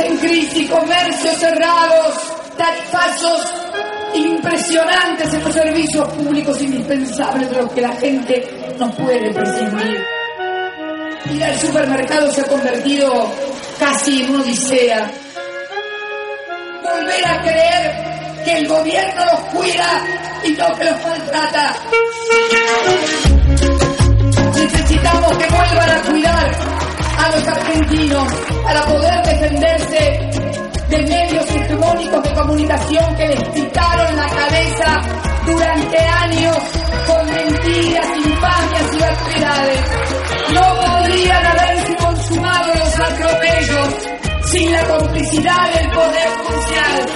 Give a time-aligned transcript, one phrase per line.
[0.00, 2.14] en crisis, comercios cerrados,
[2.56, 3.46] tarifazos
[4.14, 10.04] impresionantes en los servicios públicos indispensables de los que la gente no puede prescindir.
[11.30, 13.30] Ir al supermercado se ha convertido
[13.78, 15.10] casi en una odisea.
[16.82, 20.04] Volver a creer que el gobierno los cuida
[20.44, 21.76] y no que los maltrata.
[24.56, 26.79] Necesitamos que vuelvan a cuidar
[27.20, 28.32] a los argentinos
[28.64, 30.30] para poder defenderse
[30.88, 35.00] de medios hegemónicos de comunicación que les picaron la cabeza
[35.46, 36.56] durante años
[37.06, 39.80] con mentiras, infamias y barbaridades.
[40.52, 43.88] No podrían haberse consumado los atropellos
[44.46, 47.06] sin la complicidad del poder judicial.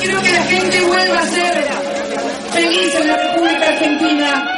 [0.00, 1.64] Quiero que la gente vuelva a ser
[2.52, 4.53] feliz en la República Argentina.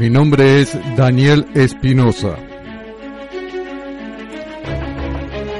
[0.00, 2.34] Mi nombre es Daniel Espinosa.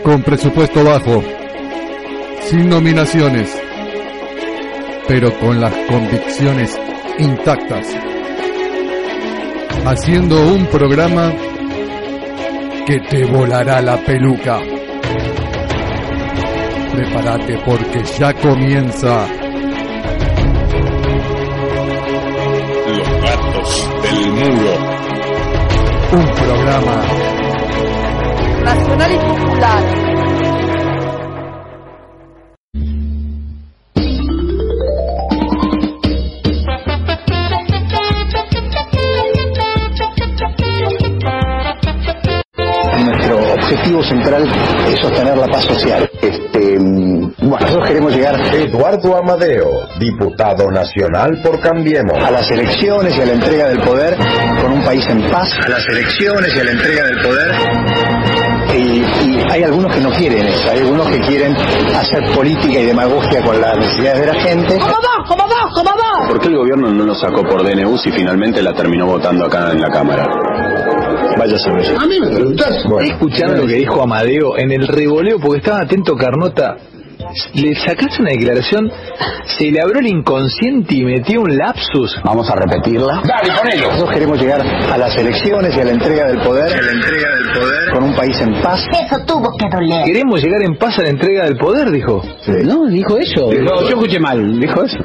[0.03, 1.23] Con presupuesto bajo,
[2.45, 3.55] sin nominaciones,
[5.07, 6.75] pero con las convicciones
[7.19, 7.87] intactas.
[9.85, 11.35] Haciendo un programa
[12.87, 14.59] que te volará la peluca.
[16.95, 19.40] Prepárate porque ya comienza
[24.43, 27.03] un programa
[28.65, 29.83] Nacional y popular.
[43.05, 44.53] Nuestro objetivo central
[44.87, 46.10] es sostener la paz social.
[48.11, 52.17] Bueno, llegar Eduardo Amadeo, diputado nacional por Cambiemos.
[52.19, 54.17] a las elecciones y a la entrega del poder
[54.61, 55.53] con un país en paz.
[55.65, 57.53] A las elecciones y a la entrega del poder.
[58.77, 61.55] Y, y hay algunos que no quieren eso, hay algunos que quieren
[61.95, 64.79] hacer política y demagogia con las necesidades de la gente.
[64.79, 65.25] ¿Cómo va?
[65.29, 65.71] ¿Cómo va?
[65.75, 66.29] ¿Cómo va?
[66.29, 69.71] ¿Por qué el gobierno no lo sacó por DNU si finalmente la terminó votando acá
[69.73, 70.25] en la Cámara?
[71.39, 71.87] Vaya a saber.
[71.97, 72.85] A mí me preguntas.
[73.03, 76.77] Escuchando lo que dijo Amadeo en el revoleo, porque estaba atento Carnota,
[77.55, 78.91] le sacaste una declaración,
[79.59, 82.17] se le abrió el inconsciente y metió un lapsus.
[82.25, 83.23] Vamos a repetirla.
[83.25, 83.89] Dale, ponelo.
[83.89, 86.73] Nosotros queremos llegar a las elecciones y a la entrega del poder.
[86.73, 88.85] A la entrega del poder con un país en paz.
[88.93, 90.05] Eso tuvo que doler.
[90.05, 92.23] Queremos llegar en paz a la entrega del poder, dijo.
[92.65, 93.51] No, dijo eso.
[93.53, 94.61] No, yo escuché mal.
[94.61, 94.99] ¿Dijo eso?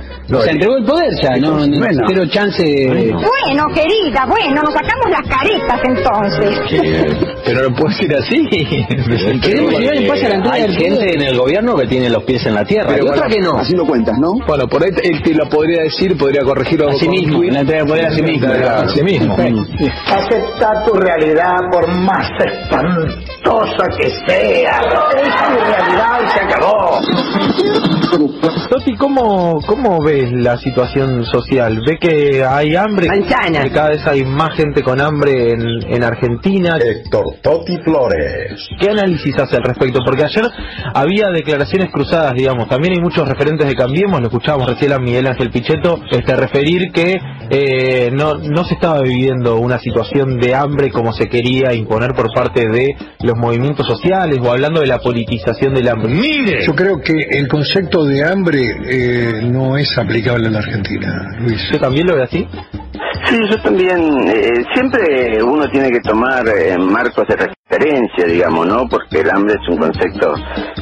[0.44, 2.03] Se entregó el poder ya, no, no Bueno.
[2.08, 2.64] cero chance.
[2.64, 7.31] Bueno, querida, bueno, nos sacamos las caretas entonces.
[7.46, 8.47] Pero no puede ser así.
[9.41, 11.16] Queremos llegar en paz a la entrega del poder.
[11.16, 12.96] en el gobierno que tiene los pies en la tierra.
[12.98, 13.58] y otra que no.
[13.58, 14.34] Así lo cuentas, ¿no?
[14.48, 18.12] Bueno, por ahí él te lo podría decir, podría corregirlo A sí mismo, poder a
[18.12, 18.48] sí mismo.
[18.48, 19.36] A sí mismo.
[19.36, 24.81] Acepta tu realidad por más espantosa que sea.
[25.16, 27.00] Es tu realidad y se acabó.
[28.70, 31.82] Toti, ¿cómo, ¿cómo ves la situación social?
[31.86, 33.08] ¿Ve que hay hambre?
[33.08, 33.64] Manzana.
[33.64, 36.78] Que cada vez hay más gente con hambre en, en Argentina.
[36.78, 38.68] Héctor Toti Flores.
[38.80, 40.00] ¿Qué análisis hace al respecto?
[40.06, 40.46] Porque ayer
[40.94, 42.05] había declaraciones cruzadas,
[42.36, 42.70] digamos.
[42.70, 46.92] También hay muchos referentes de Cambiemos, lo escuchábamos recién a Miguel Ángel Pichetto, este, referir
[46.92, 47.18] que
[47.50, 52.34] eh, no, no se estaba viviendo una situación de hambre como se quería imponer por
[52.34, 56.14] parte de los movimientos sociales o hablando de la politización del hambre.
[56.14, 56.66] ¡Mire!
[56.66, 61.62] Yo creo que el concepto de hambre eh, no es aplicable en la Argentina, Luis.
[61.66, 62.48] ¿Usted también lo ve así?
[63.30, 64.00] Sí, yo también.
[64.30, 68.88] eh, siempre uno tiene que tomar eh, marcos de referencia, digamos, ¿no?
[68.90, 70.34] Porque el hambre es un concepto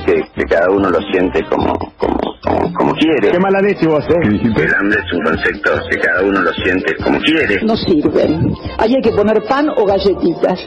[0.06, 3.32] que, que cada uno lo siente como, como, como, como quiere.
[3.32, 4.14] Qué mala leche vos, ¿eh?
[4.24, 7.62] El hambre es un concepto que cada uno lo siente como quiere.
[7.64, 8.54] No sirven.
[8.78, 10.60] Ahí hay que poner pan o galletitas.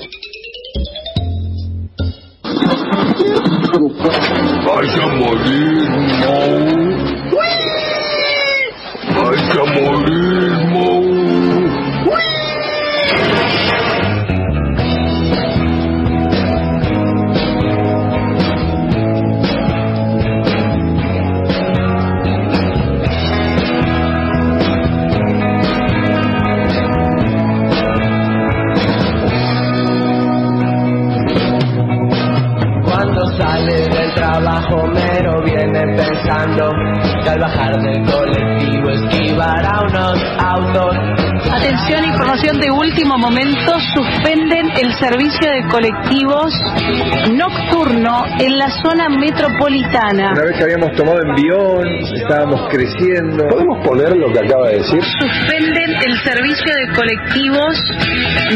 [4.67, 5.89] Vas a morir.
[9.15, 11.16] Vas a morir.
[37.37, 41.16] Al bajar del colectivo esquivará unos autos.
[41.57, 43.73] Atención, información de último momento.
[43.95, 46.53] Suspenden el servicio de colectivos
[47.33, 50.33] nocturno en la zona metropolitana.
[50.33, 53.49] Una vez que habíamos tomado envión, estábamos creciendo.
[53.49, 55.01] ¿Podemos poner lo que acaba de decir?
[55.19, 57.75] Suspenden el servicio de colectivos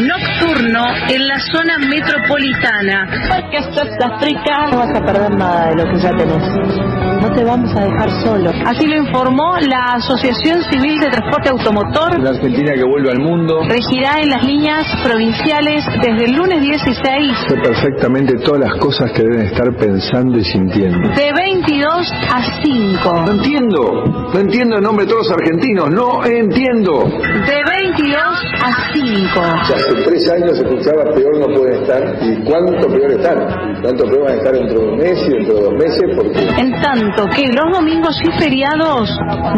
[0.01, 3.09] nocturno en la zona metropolitana.
[3.29, 4.67] Porque esto es África.
[4.71, 6.91] No vas a perder nada de lo que ya tenés.
[7.21, 8.51] No te vamos a dejar solo.
[8.65, 12.19] Así lo informó la Asociación Civil de Transporte Automotor.
[12.19, 13.61] La Argentina que vuelve al mundo.
[13.69, 17.33] Regirá en las líneas provinciales desde el lunes 16.
[17.47, 21.09] Sé perfectamente todas las cosas que deben estar pensando y sintiendo.
[21.09, 23.23] De 22 a 5.
[23.25, 24.03] No entiendo.
[24.33, 25.89] No entiendo el nombre de todos los argentinos.
[25.89, 27.05] No entiendo.
[27.05, 28.21] De 22
[28.61, 29.41] a 5.
[29.41, 32.01] hace tres años se escuchaba peor no pueden estar.
[32.21, 33.37] ¿Y cuánto peor están?
[33.77, 36.03] ¿Y cuánto peor van a estar dentro de un mes y dentro de dos meses?
[36.15, 39.09] Porque En tanto que los domingos y feriados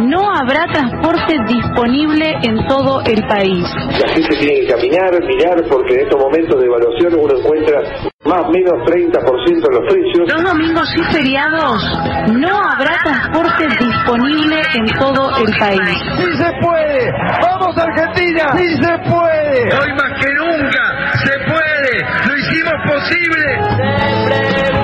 [0.03, 3.63] no habrá transporte disponible en todo el país.
[3.99, 7.81] La gente tiene que caminar, mirar, porque en estos momentos de evaluación uno encuentra
[8.25, 10.27] más o menos 30% de los precios.
[10.27, 11.83] Los domingos y feriados
[12.31, 15.99] no habrá transporte disponible en todo el país.
[16.17, 17.11] ¡Sí se puede!
[17.41, 18.45] ¡Vamos Argentina!
[18.55, 19.63] ¡Sí se puede!
[19.75, 21.93] Hoy más que nunca se puede.
[22.27, 24.82] Lo hicimos posible.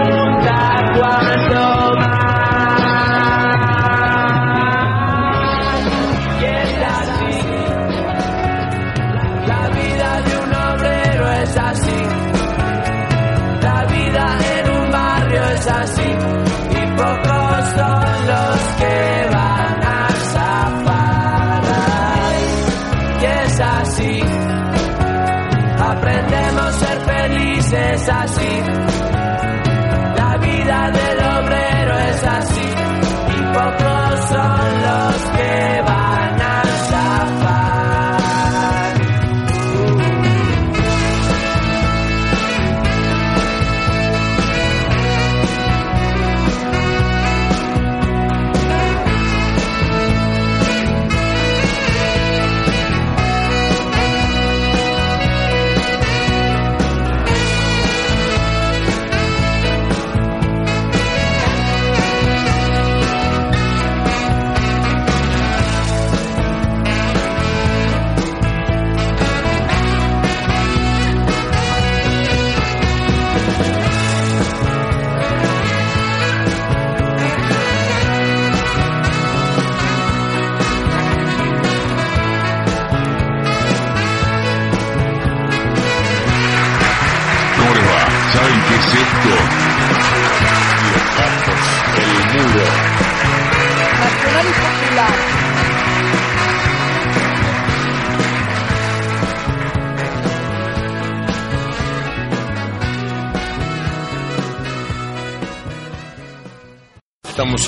[34.30, 34.69] Pocos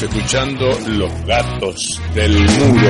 [0.02, 2.90] Escuchando Los gatos del muro.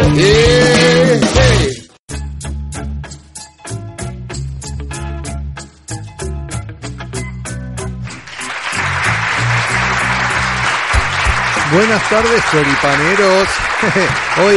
[11.73, 13.47] Buenas tardes, choripaneros.
[14.45, 14.55] Hoy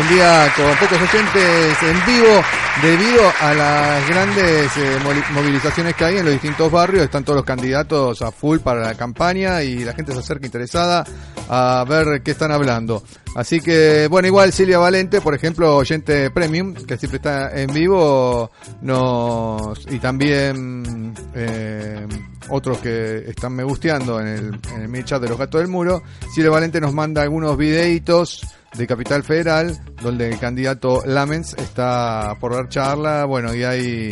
[0.00, 2.42] un día con pocos oyentes en vivo
[2.80, 4.98] debido a las grandes eh,
[5.34, 7.04] movilizaciones que hay en los distintos barrios.
[7.04, 11.04] Están todos los candidatos a full para la campaña y la gente se acerca interesada
[11.48, 13.02] a ver qué están hablando.
[13.34, 18.50] Así que, bueno, igual Silvia Valente, por ejemplo, oyente premium, que siempre está en vivo,
[18.80, 22.06] nos, y también, eh,
[22.48, 26.02] otros que están me gusteando en el, en el chat de los gatos del muro.
[26.34, 28.40] Silvia Valente nos manda algunos videitos
[28.74, 34.10] de Capital Federal, donde el candidato Lamens está por dar charla, bueno, y hay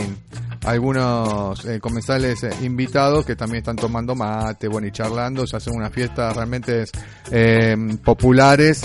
[0.65, 5.75] algunos eh, comensales eh, invitados que también están tomando mate, bueno, y charlando, se hacen
[5.77, 6.85] unas fiestas realmente
[7.31, 8.83] eh, populares,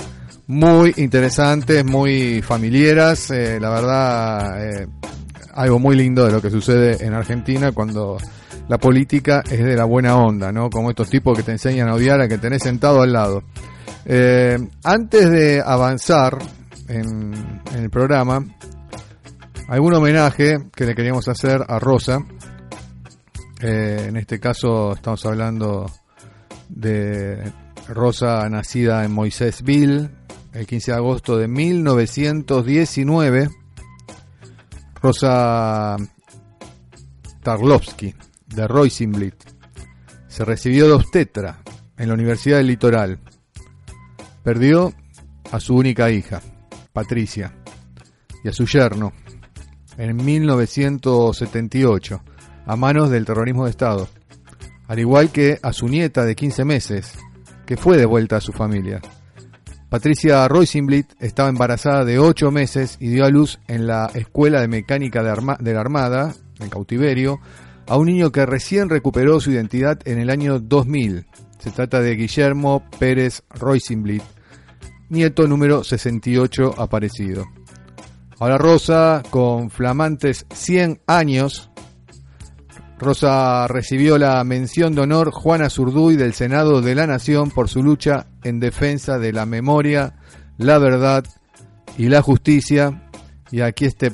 [0.48, 4.88] muy interesantes, muy familiares, la verdad,
[5.54, 8.18] algo muy lindo de lo que sucede en Argentina cuando
[8.68, 10.72] la política es de la buena onda, ¿no?
[10.72, 13.44] Como estos tipos que te enseñan a odiar a que tenés sentado al lado.
[14.84, 16.40] Antes de avanzar
[16.88, 18.44] en, en el programa,
[19.70, 22.26] algún homenaje que le queríamos hacer a Rosa.
[23.62, 25.92] Eh, en este caso estamos hablando
[26.70, 27.52] de
[27.88, 30.10] Rosa nacida en Moisésville
[30.54, 33.50] el 15 de agosto de 1919.
[35.02, 35.96] Rosa
[37.44, 38.16] Tarlovsky
[38.48, 39.36] de Roisenblit.
[40.28, 41.62] Se recibió de obstetra
[41.96, 43.20] en la Universidad del Litoral.
[44.44, 44.94] Perdió
[45.52, 46.42] a su única hija,
[46.92, 47.54] Patricia,
[48.44, 49.14] y a su yerno
[50.00, 52.24] en 1978
[52.66, 54.08] a manos del terrorismo de Estado,
[54.88, 57.14] al igual que a su nieta de 15 meses,
[57.66, 59.02] que fue devuelta a su familia.
[59.90, 64.68] Patricia Roisenblit estaba embarazada de 8 meses y dio a luz en la Escuela de
[64.68, 67.40] Mecánica de, la Armada, en cautiverio,
[67.88, 71.26] a un niño que recién recuperó su identidad en el año 2000.
[71.58, 74.22] Se trata de Guillermo Pérez Roisenblit,
[75.10, 77.48] nieto número 68 aparecido.
[78.40, 81.70] Ahora Rosa, con flamantes 100 años,
[82.98, 87.84] Rosa recibió la mención de honor Juana Zurduy del Senado de la Nación por su
[87.84, 90.16] lucha en defensa de la memoria,
[90.58, 91.26] la verdad
[91.98, 93.10] y la justicia.
[93.52, 94.14] Y aquí este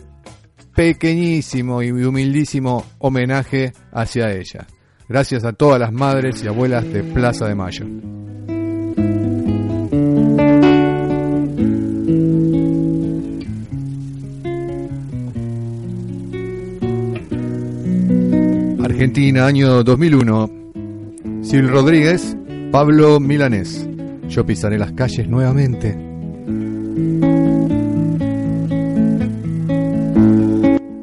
[0.75, 4.67] pequeñísimo y humildísimo homenaje hacia ella.
[5.07, 7.85] Gracias a todas las madres y abuelas de Plaza de Mayo.
[19.05, 20.49] Argentina, año 2001.
[21.45, 22.35] Sil Rodríguez,
[22.71, 23.87] Pablo Milanés.
[24.29, 25.95] Yo pisaré las calles nuevamente.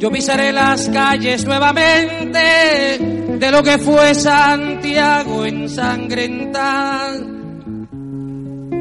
[0.01, 2.41] Yo pisaré las calles nuevamente
[3.39, 7.21] de lo que fue Santiago ensangrentada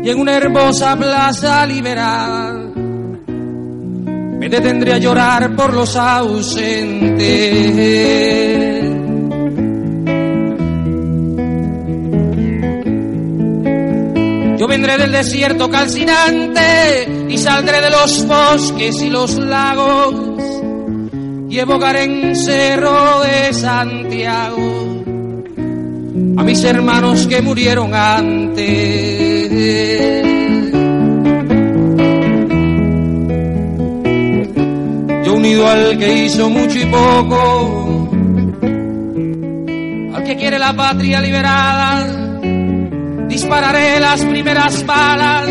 [0.03, 2.71] y en una hermosa plaza liberada
[3.27, 7.21] me detendré a llorar por los ausentes.
[14.61, 20.13] Yo vendré del desierto calcinante y saldré de los bosques y los lagos
[21.49, 25.03] y evocaré en Cerro de Santiago
[26.37, 28.61] a mis hermanos que murieron antes.
[35.25, 38.11] Yo unido al que hizo mucho y poco,
[40.13, 42.30] al que quiere la patria liberada,
[43.31, 45.50] dispararé las primeras balas,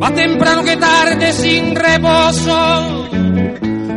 [0.00, 3.04] más temprano que tarde sin reposo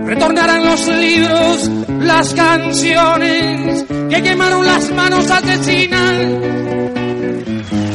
[0.08, 1.70] retornarán los libros,
[2.00, 6.18] las canciones que quemaron las manos asesinas.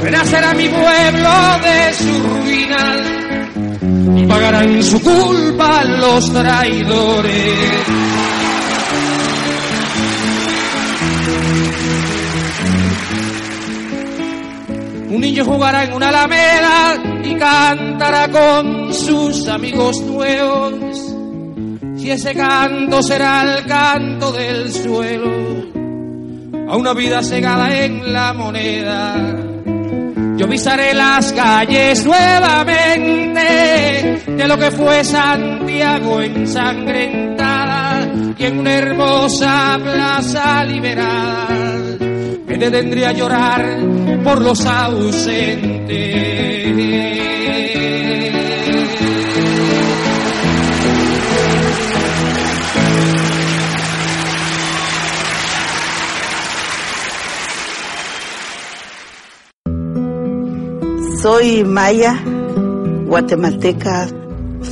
[0.03, 1.31] Renacerá mi pueblo
[1.65, 2.97] de su ruina
[4.19, 8.12] y pagarán su culpa los traidores.
[15.13, 20.73] Un niño jugará en una alameda y cantará con sus amigos nuevos
[21.99, 25.31] si ese canto será el canto del suelo,
[26.67, 29.37] a una vida cegada en la moneda.
[30.39, 33.43] Yo pisaré las calles nuevamente
[34.27, 41.49] de lo que fue Santiago ensangrentada y en una hermosa plaza liberada
[42.47, 46.23] me detendré a llorar por los ausentes.
[61.23, 62.21] Soy maya,
[63.07, 64.09] guatemalteca,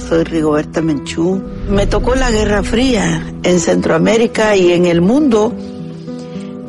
[0.09, 1.41] soy Rigoberta Menchú.
[1.71, 5.53] Me tocó la Guerra Fría en Centroamérica y en el mundo,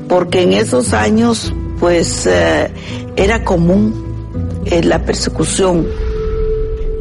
[0.07, 2.71] porque en esos años pues eh,
[3.15, 5.88] era común eh, la persecución.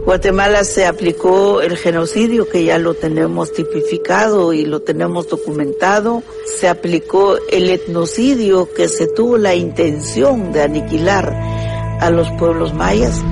[0.07, 6.23] Guatemala se aplicó el genocidio, que ya lo tenemos tipificado y lo tenemos documentado.
[6.59, 11.31] Se aplicó el etnocidio, que se tuvo la intención de aniquilar
[12.01, 13.23] a los pueblos mayas.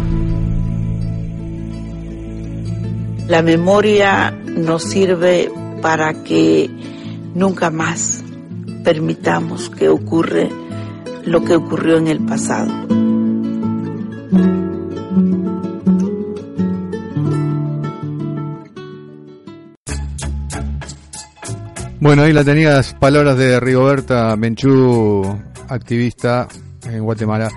[3.27, 5.51] La memoria nos sirve
[5.81, 6.69] para que
[7.35, 8.23] nunca más
[8.85, 10.51] permitamos que ocurre
[11.25, 12.71] lo que ocurrió en el pasado.
[22.01, 25.23] Bueno, ahí la tenías, palabras de Rigoberta Menchú,
[25.69, 26.47] activista
[26.85, 27.51] en Guatemala.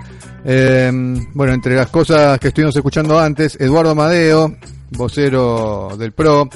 [0.44, 0.90] Eh,
[1.32, 4.56] bueno, entre las cosas que estuvimos escuchando antes, Eduardo Amadeo,
[4.90, 6.48] vocero del PRO,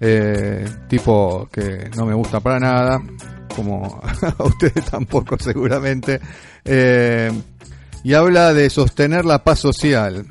[0.00, 3.00] eh, tipo que no me gusta para nada,
[3.60, 4.00] como
[4.38, 6.18] a ustedes tampoco seguramente,
[6.64, 7.30] eh,
[8.02, 10.24] y habla de sostener la paz social.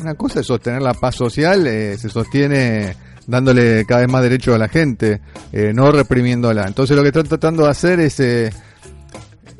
[0.00, 2.96] Una cosa es sostener la paz social, eh, se sostiene
[3.26, 5.20] dándole cada vez más derecho a la gente,
[5.52, 6.66] eh, no reprimiéndola.
[6.66, 8.20] Entonces lo que están tratando de hacer es...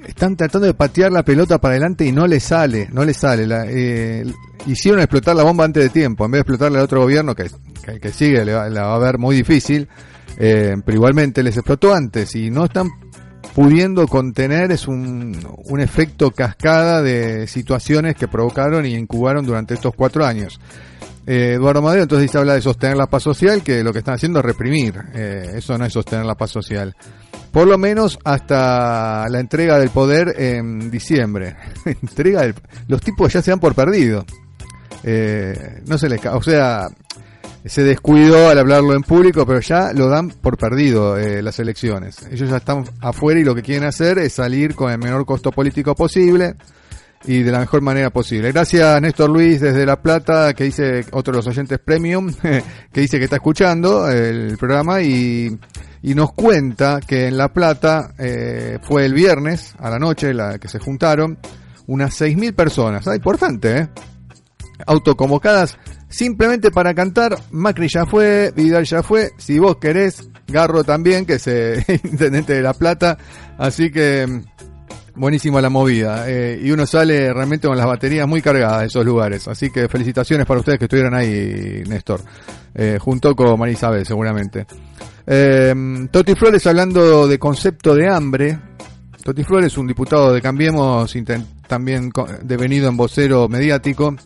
[0.04, 3.46] Están tratando de patear la pelota para adelante y no le sale, no le sale.
[3.46, 3.66] La,
[4.66, 7.48] hicieron explotar la bomba antes de tiempo, en vez de explotarle al otro gobierno que,
[7.86, 9.88] que, que sigue, la va a ver muy difícil,
[10.36, 12.88] pero igualmente les explotó antes y no están
[13.54, 19.94] pudiendo contener es un, un efecto cascada de situaciones que provocaron y incubaron durante estos
[19.94, 20.58] cuatro años.
[21.26, 24.14] Eh, Eduardo Madero entonces dice, habla de sostener la paz social, que lo que están
[24.14, 24.94] haciendo es reprimir.
[25.14, 26.96] Eh, eso no es sostener la paz social.
[27.52, 31.56] Por lo menos hasta la entrega del poder en diciembre.
[31.84, 32.54] entrega del,
[32.88, 34.24] los tipos ya se dan por perdido.
[35.04, 36.88] Eh, no se les, o sea,
[37.64, 42.16] se descuidó al hablarlo en público, pero ya lo dan por perdido eh, las elecciones.
[42.30, 45.52] Ellos ya están afuera y lo que quieren hacer es salir con el menor costo
[45.52, 46.56] político posible
[47.24, 48.50] y de la mejor manera posible.
[48.50, 52.32] Gracias Néstor Luis desde La Plata, que dice otro de los oyentes premium,
[52.92, 55.58] que dice que está escuchando el programa y,
[56.02, 60.66] nos cuenta que en La Plata eh, fue el viernes a la noche la que
[60.66, 61.38] se juntaron
[61.86, 63.06] unas 6.000 personas.
[63.06, 63.88] Ah, importante, ¿eh?
[64.84, 65.78] Autoconvocadas
[66.12, 67.36] simplemente para cantar.
[67.50, 69.30] Macri ya fue, Vidal ya fue.
[69.38, 73.18] Si vos querés, Garro también, que es eh, intendente de La Plata.
[73.58, 76.28] Así que mm, buenísima la movida.
[76.28, 79.48] Eh, y uno sale realmente con las baterías muy cargadas de esos lugares.
[79.48, 82.20] Así que felicitaciones para ustedes que estuvieron ahí, Néstor.
[82.74, 84.66] Eh, junto con María Isabel, seguramente.
[85.26, 85.74] Eh,
[86.10, 88.58] Toti Flores hablando de concepto de hambre.
[89.22, 91.14] Toti Flores, un diputado de Cambiemos,
[91.68, 92.10] también
[92.42, 94.16] devenido en vocero mediático.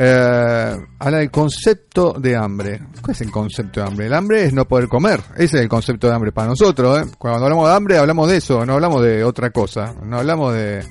[0.00, 2.80] Eh, habla del concepto de hambre.
[3.02, 4.06] ¿Cuál es el concepto de hambre?
[4.06, 5.20] El hambre es no poder comer.
[5.34, 7.00] Ese es el concepto de hambre para nosotros.
[7.00, 7.10] ¿eh?
[7.18, 9.96] Cuando hablamos de hambre, hablamos de eso, no hablamos de otra cosa.
[10.04, 10.84] No hablamos de,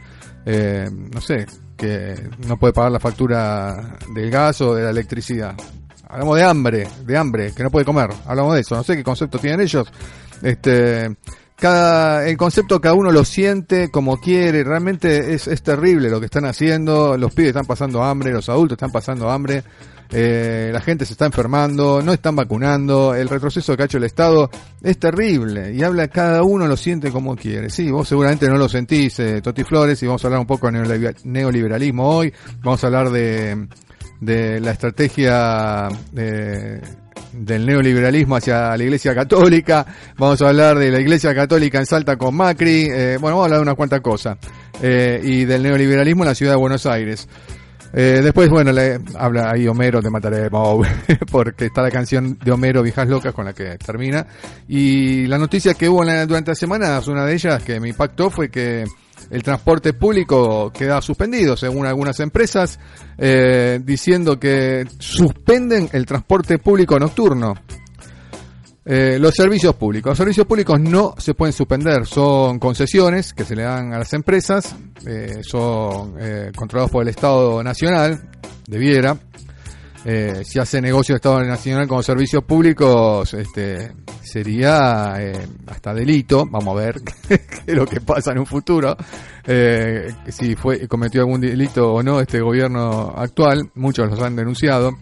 [0.45, 1.45] eh, no sé,
[1.77, 5.55] que no puede pagar la factura del gas o de la electricidad.
[6.09, 8.09] Hablamos de hambre, de hambre, que no puede comer.
[8.25, 8.75] Hablamos de eso.
[8.75, 9.87] No sé qué concepto tienen ellos.
[10.41, 11.15] Este,
[11.57, 14.63] cada, el concepto cada uno lo siente como quiere.
[14.63, 17.17] Realmente es, es terrible lo que están haciendo.
[17.17, 19.63] Los pibes están pasando hambre, los adultos están pasando hambre.
[20.09, 24.05] Eh, la gente se está enfermando, no están vacunando, el retroceso que ha hecho el
[24.05, 24.49] Estado
[24.81, 27.69] es terrible y habla cada uno lo siente como quiere.
[27.69, 30.71] Sí, vos seguramente no lo sentís, eh, Toti Flores, y vamos a hablar un poco
[30.71, 32.33] de neoliber- neoliberalismo hoy,
[32.63, 33.67] vamos a hablar de,
[34.19, 36.81] de la estrategia de-
[37.33, 39.85] del neoliberalismo hacia la Iglesia Católica,
[40.17, 43.45] vamos a hablar de la Iglesia Católica en Salta con Macri, eh, bueno, vamos a
[43.45, 44.37] hablar de unas cuantas cosas,
[44.81, 47.27] eh, y del neoliberalismo en la ciudad de Buenos Aires.
[47.93, 50.49] Eh, después, bueno, le habla ahí Homero, te mataré,
[51.31, 54.25] porque está la canción de Homero, Viejas Locas, con la que termina.
[54.67, 58.49] Y la noticia que hubo durante la semana, una de ellas que me impactó fue
[58.49, 58.83] que
[59.29, 62.79] el transporte público queda suspendido, según algunas empresas,
[63.17, 67.53] eh, diciendo que suspenden el transporte público nocturno.
[68.89, 70.11] Eh, los servicios públicos.
[70.11, 74.13] Los servicios públicos no se pueden suspender, son concesiones que se le dan a las
[74.13, 76.15] empresas, eh, son
[76.55, 78.29] controlados por el Estado Nacional,
[78.65, 79.17] debiera.
[80.09, 83.91] Eh, si hace negocio el Estado Nacional con servicios públicos, este,
[84.23, 86.45] sería eh, hasta delito.
[86.49, 88.95] Vamos a ver qué es lo que pasa en un futuro.
[89.45, 94.93] Eh, si fue cometió algún delito o no este gobierno actual, muchos los han denunciado.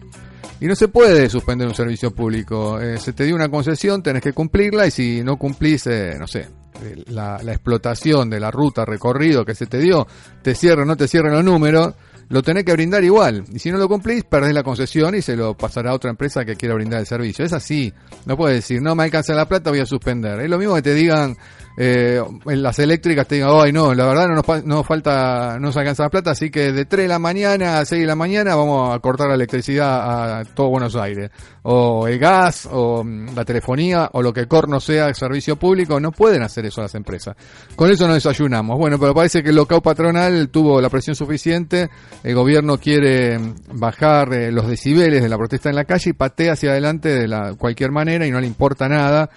[0.58, 2.80] Y no se puede suspender un servicio público.
[2.80, 6.26] Eh, se te dio una concesión, tenés que cumplirla y si no cumplís, eh, no
[6.26, 6.48] sé,
[6.82, 10.06] eh, la, la explotación de la ruta recorrido que se te dio,
[10.42, 11.94] te cierran, no te cierran los números,
[12.28, 13.44] lo tenés que brindar igual.
[13.52, 16.44] Y si no lo cumplís, perdés la concesión y se lo pasará a otra empresa
[16.44, 17.44] que quiera brindar el servicio.
[17.44, 17.92] Es así.
[18.24, 20.40] No puedes decir, no me alcanza la plata, voy a suspender.
[20.40, 21.36] Es lo mismo que te digan,
[21.76, 25.76] eh, las eléctricas te digan, ay no, la verdad no nos, no falta, no nos
[25.76, 28.54] alcanza la plata, así que de 3 de la mañana a 6 de la mañana
[28.54, 31.30] vamos a cortar la electricidad a todo Buenos Aires.
[31.62, 36.00] O el gas, o mm, la telefonía, o lo que corno sea el servicio público,
[36.00, 37.36] no pueden hacer eso las empresas.
[37.74, 38.78] Con eso nos desayunamos.
[38.78, 41.90] Bueno, pero parece que el local patronal tuvo la presión suficiente,
[42.22, 46.14] el gobierno quiere mm, bajar eh, los decibeles de la protesta en la calle y
[46.14, 49.28] patea hacia adelante de la, cualquier manera y no le importa nada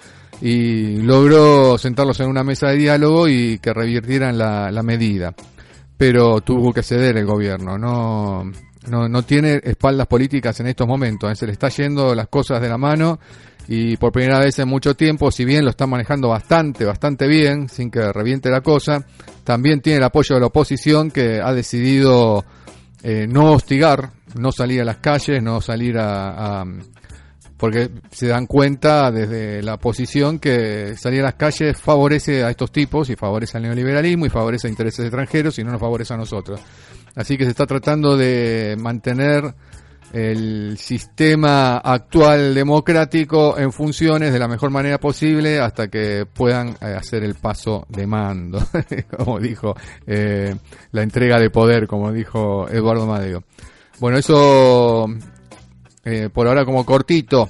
[0.41, 5.33] y logró sentarlos en una mesa de diálogo y que revirtieran la, la medida.
[5.97, 8.49] Pero tuvo que ceder el gobierno, no,
[8.87, 12.61] no, no tiene espaldas políticas en estos momentos, eh, se le está yendo las cosas
[12.61, 13.19] de la mano
[13.67, 17.67] y por primera vez en mucho tiempo, si bien lo está manejando bastante, bastante bien,
[17.67, 19.05] sin que reviente la cosa,
[19.43, 22.45] también tiene el apoyo de la oposición que ha decidido
[23.03, 26.65] eh, no hostigar, no salir a las calles, no salir a, a-
[27.59, 32.71] porque se dan cuenta desde la oposición que salir a las calles favorece a estos
[32.71, 36.17] tipos y favorece al neoliberalismo y favorece a intereses extranjeros y no nos favorece a
[36.17, 36.61] nosotros.
[37.15, 39.53] Así que se está tratando de mantener
[40.13, 46.95] el sistema actual democrático en funciones de la mejor manera posible hasta que puedan eh,
[46.97, 48.59] hacer el paso de mando,
[49.17, 49.75] como dijo
[50.07, 50.55] eh,
[50.93, 53.43] la entrega de poder, como dijo Eduardo Madeo.
[53.99, 55.07] Bueno, eso
[56.09, 57.49] eh, por ahora como cortito.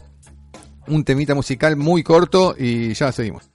[0.87, 3.49] Un temita musical muy corto y ya seguimos.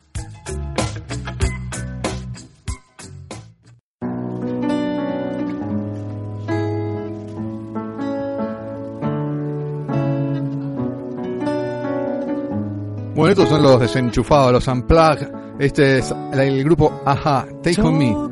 [13.14, 15.19] Bueno, estos son los desenchufados, los unplug.
[15.59, 18.12] Este es el grupo Aja, Take On Me.
[18.12, 18.31] Oh,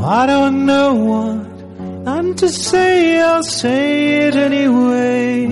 [0.00, 1.57] I don't know what
[2.08, 5.46] I'm to say, I'll say it anyway.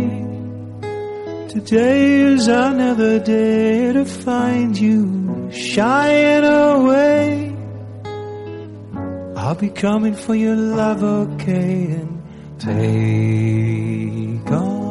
[1.49, 7.55] Today is another day to find you shying away.
[9.37, 12.23] I'll be coming for your love, okay, and
[12.59, 14.86] take on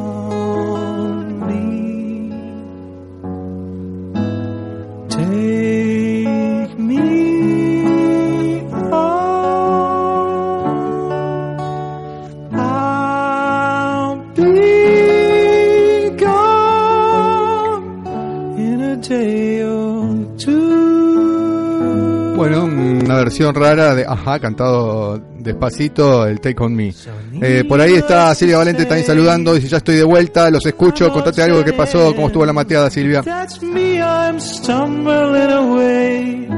[23.16, 26.94] versión rara de Aja, cantado despacito, el Take On Me.
[27.40, 31.12] Eh, por ahí está Silvia Valente también saludando, dice ya estoy de vuelta, los escucho,
[31.12, 33.22] contate algo que pasó, cómo estuvo la mateada Silvia.
[33.22, 36.48] That's me, I'm stumbling away.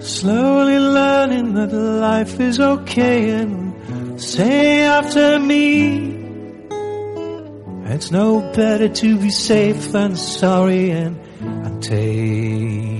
[0.00, 6.24] Slowly learning that life is okay and say after me.
[7.86, 12.93] It's no better to be safe than sorry and, and take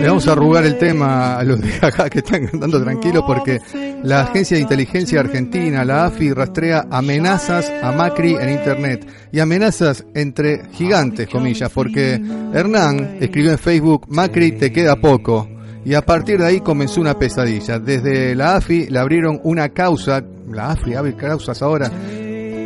[0.00, 3.60] Le vamos a arrugar el tema a los de acá que están cantando tranquilos porque
[4.04, 9.06] la Agencia de Inteligencia Argentina, la AFI, rastrea amenazas a Macri en Internet.
[9.32, 12.20] Y amenazas entre gigantes, comillas, porque
[12.54, 15.48] Hernán escribió en Facebook, Macri te queda poco.
[15.84, 17.78] Y a partir de ahí comenzó una pesadilla.
[17.78, 21.90] Desde la AFI le abrieron una causa, la AFI abre causas ahora,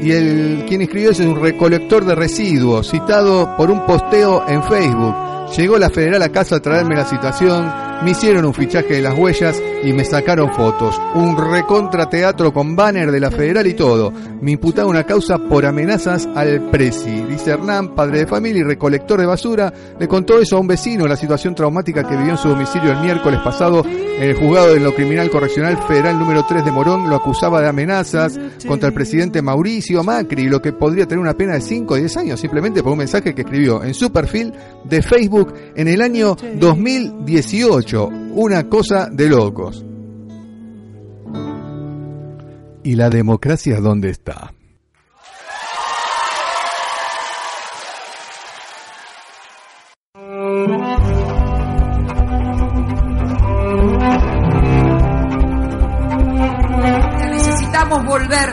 [0.02, 4.62] y el quien escribió eso es un recolector de residuos, citado por un posteo en
[4.64, 5.14] Facebook.
[5.56, 9.16] Llegó la federal a casa a traerme la situación, me hicieron un fichaje de las
[9.16, 11.00] huellas y me sacaron fotos.
[11.14, 14.12] Un recontra teatro con banner de la federal y todo.
[14.40, 17.22] Me imputaron una causa por amenazas al presi.
[17.28, 21.06] Dice Hernán, padre de familia y recolector de basura, le contó eso a un vecino,
[21.06, 24.80] la situación traumática que vivió en su domicilio el miércoles pasado en el juzgado de
[24.80, 27.08] lo criminal correccional federal número 3 de Morón.
[27.08, 31.54] Lo acusaba de amenazas contra el presidente Mauricio Macri, lo que podría tener una pena
[31.54, 34.52] de 5 o 10 años simplemente por un mensaje que escribió en su perfil
[34.84, 37.91] de Facebook en el año 2018.
[37.94, 39.84] Una cosa de locos.
[42.84, 44.54] ¿Y la democracia dónde está?
[57.30, 58.48] Necesitamos volver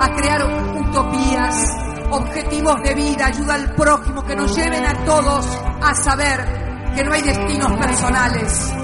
[0.00, 0.40] a crear
[0.78, 1.68] utopías,
[2.12, 5.46] objetivos de vida, ayuda al prójimo que nos lleven a todos
[5.82, 8.74] a saber que no hay destinos personales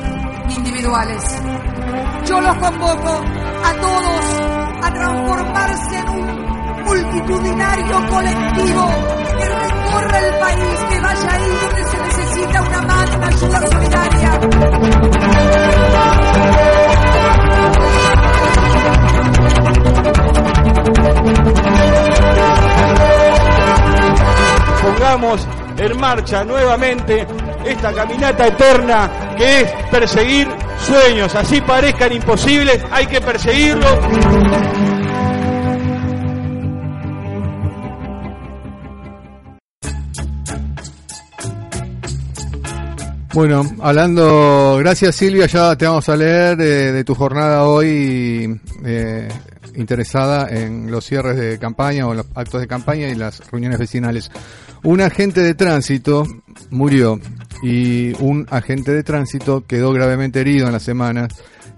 [0.47, 1.23] ni individuales.
[2.27, 3.25] Yo los convoco
[3.65, 4.25] a todos
[4.83, 8.89] a transformarse en un multitudinario colectivo
[9.39, 14.41] que recorra el país, que vaya ahí donde se necesita una mano, una ayuda solidaria.
[24.83, 25.47] pongamos
[25.79, 27.27] en marcha nuevamente
[27.65, 33.99] esta caminata eterna que es perseguir sueños, así parezcan imposibles, hay que perseguirlos.
[43.33, 49.29] Bueno, hablando, gracias Silvia, ya te vamos a leer eh, de tu jornada hoy eh,
[49.77, 54.33] interesada en los cierres de campaña o los actos de campaña y las reuniones vecinales.
[54.83, 56.27] Un agente de tránsito
[56.71, 57.21] murió
[57.63, 61.29] y un agente de tránsito quedó gravemente herido en la semana.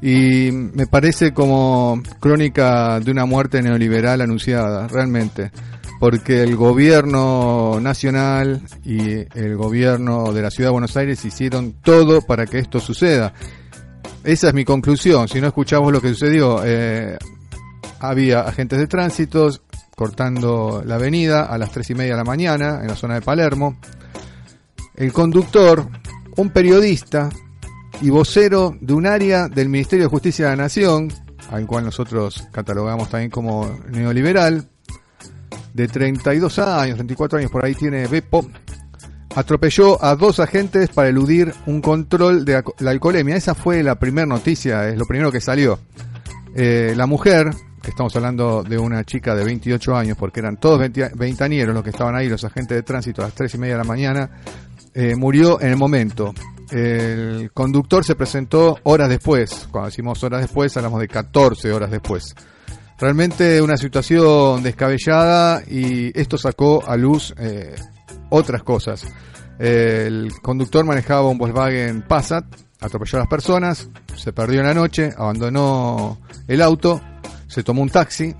[0.00, 5.52] Y me parece como crónica de una muerte neoliberal anunciada, realmente,
[6.00, 8.98] porque el gobierno nacional y
[9.38, 13.32] el gobierno de la ciudad de Buenos Aires hicieron todo para que esto suceda.
[14.24, 17.16] Esa es mi conclusión, si no escuchamos lo que sucedió, eh,
[18.00, 19.50] había agentes de tránsito
[20.02, 23.20] cortando la avenida a las tres y media de la mañana en la zona de
[23.20, 23.76] Palermo,
[24.96, 25.86] el conductor,
[26.38, 27.30] un periodista,
[28.00, 31.12] y vocero de un área del Ministerio de Justicia de la Nación,
[31.52, 34.68] al cual nosotros catalogamos también como neoliberal,
[35.72, 38.44] de 32 años, 34 años, por ahí tiene Bepo,
[39.36, 43.36] atropelló a dos agentes para eludir un control de la alcoholemia.
[43.36, 45.78] Esa fue la primera noticia, es lo primero que salió.
[46.56, 47.52] Eh, la mujer,
[47.90, 50.80] estamos hablando de una chica de 28 años, porque eran todos
[51.14, 53.78] veintañeros los que estaban ahí, los agentes de tránsito a las 3 y media de
[53.78, 54.30] la mañana,
[54.94, 56.32] eh, murió en el momento.
[56.70, 59.68] El conductor se presentó horas después.
[59.70, 62.34] Cuando decimos horas después, hablamos de 14 horas después.
[62.98, 67.74] Realmente una situación descabellada y esto sacó a luz eh,
[68.30, 69.06] otras cosas.
[69.58, 72.44] El conductor manejaba un Volkswagen Passat,
[72.80, 76.18] atropelló a las personas, se perdió en la noche, abandonó
[76.48, 77.00] el auto,
[77.52, 78.34] se tomó un taxi,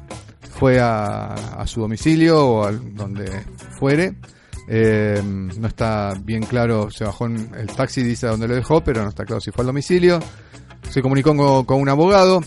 [0.59, 3.31] fue a, su domicilio o a donde
[3.79, 4.14] fuere
[4.68, 8.83] eh, no está bien claro, se bajó en el taxi, dice a dónde lo dejó,
[8.83, 10.18] pero no está claro si fue al domicilio.
[10.88, 12.40] Se comunicó con, un abogado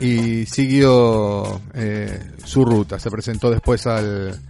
[0.00, 2.98] y siguió eh, su ruta.
[2.98, 4.40] Se presentó después al,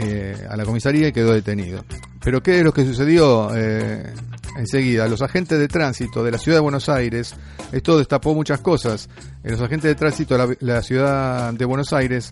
[0.00, 1.84] eh, a la comisaría y quedó detenido.
[2.22, 4.12] Pero ¿qué es lo que sucedió eh,
[4.56, 5.08] enseguida?
[5.08, 7.34] Los agentes de tránsito de la ciudad de Buenos Aires,
[7.72, 9.08] esto destapó muchas cosas.
[9.42, 12.30] los agentes de tránsito de la, la ciudad de Buenos Aires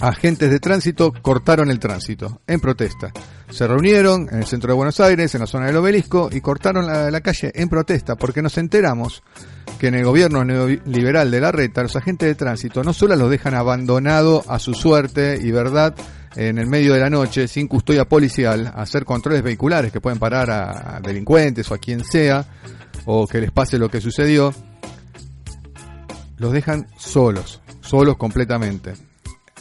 [0.00, 3.12] agentes de tránsito cortaron el tránsito en protesta.
[3.50, 6.86] Se reunieron en el centro de Buenos Aires, en la zona del obelisco, y cortaron
[6.86, 9.22] la, calle en protesta porque nos enteramos
[9.78, 13.30] que en el gobierno neoliberal de la reta los agentes de tránsito no solo los
[13.30, 15.94] dejan abandonado a su suerte y verdad
[16.36, 20.50] en el medio de la noche sin custodia policial hacer controles vehiculares que pueden parar
[20.50, 22.44] a delincuentes o a quien sea
[23.04, 24.54] o que les pase lo que sucedió,
[26.36, 28.94] los dejan solos, solos completamente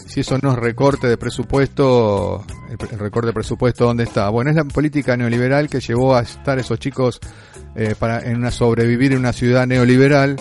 [0.10, 4.30] si eso no es recorte de presupuesto, el, recorte de presupuesto, ¿dónde está?
[4.30, 7.20] Bueno, es la política neoliberal que llevó a estar esos chicos
[7.76, 10.38] eh, para en una sobrevivir en una ciudad neoliberal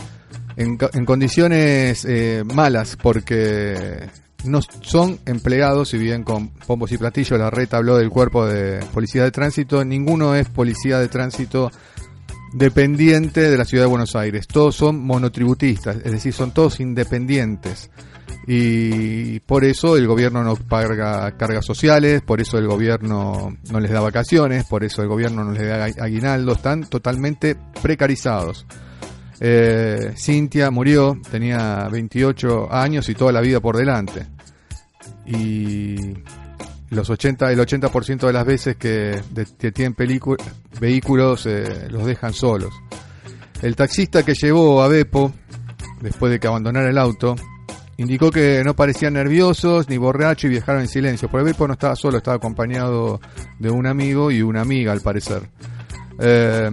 [0.57, 4.09] en, condiciones eh, malas, porque
[4.45, 8.81] no son empleados, si bien con pompos y platillos, la red habló del cuerpo de
[8.93, 11.71] policía de tránsito, ninguno es policía de tránsito
[12.53, 17.91] dependiente de la ciudad de Buenos Aires, todos son monotributistas, es decir, son todos independientes
[18.51, 23.91] y por eso el gobierno no paga cargas sociales, por eso el gobierno no les
[23.91, 28.65] da vacaciones, por eso el gobierno no les da aguinaldo, están totalmente precarizados.
[29.41, 34.27] Eh, Cintia murió, tenía 28 años y toda la vida por delante.
[35.27, 35.97] Y
[36.91, 39.21] los 80, el 80% de las veces que,
[39.73, 39.95] tienen
[40.81, 42.73] vehículos eh, los dejan solos.
[43.63, 45.33] El taxista que llevó a Bepo,
[46.01, 47.37] después de que abandonara el auto,
[47.99, 51.29] Indicó que no parecían nerviosos ni borrachos y viajaron en silencio.
[51.29, 53.21] Por el Bepo no estaba solo, estaba acompañado
[53.59, 55.51] de un amigo y una amiga, al parecer.
[56.21, 56.71] Eh,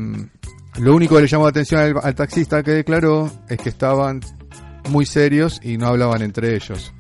[0.80, 4.20] lo único que le llamó la atención al, taxista que declaró es que estaban
[4.90, 6.94] muy serios y no hablaban entre ellos.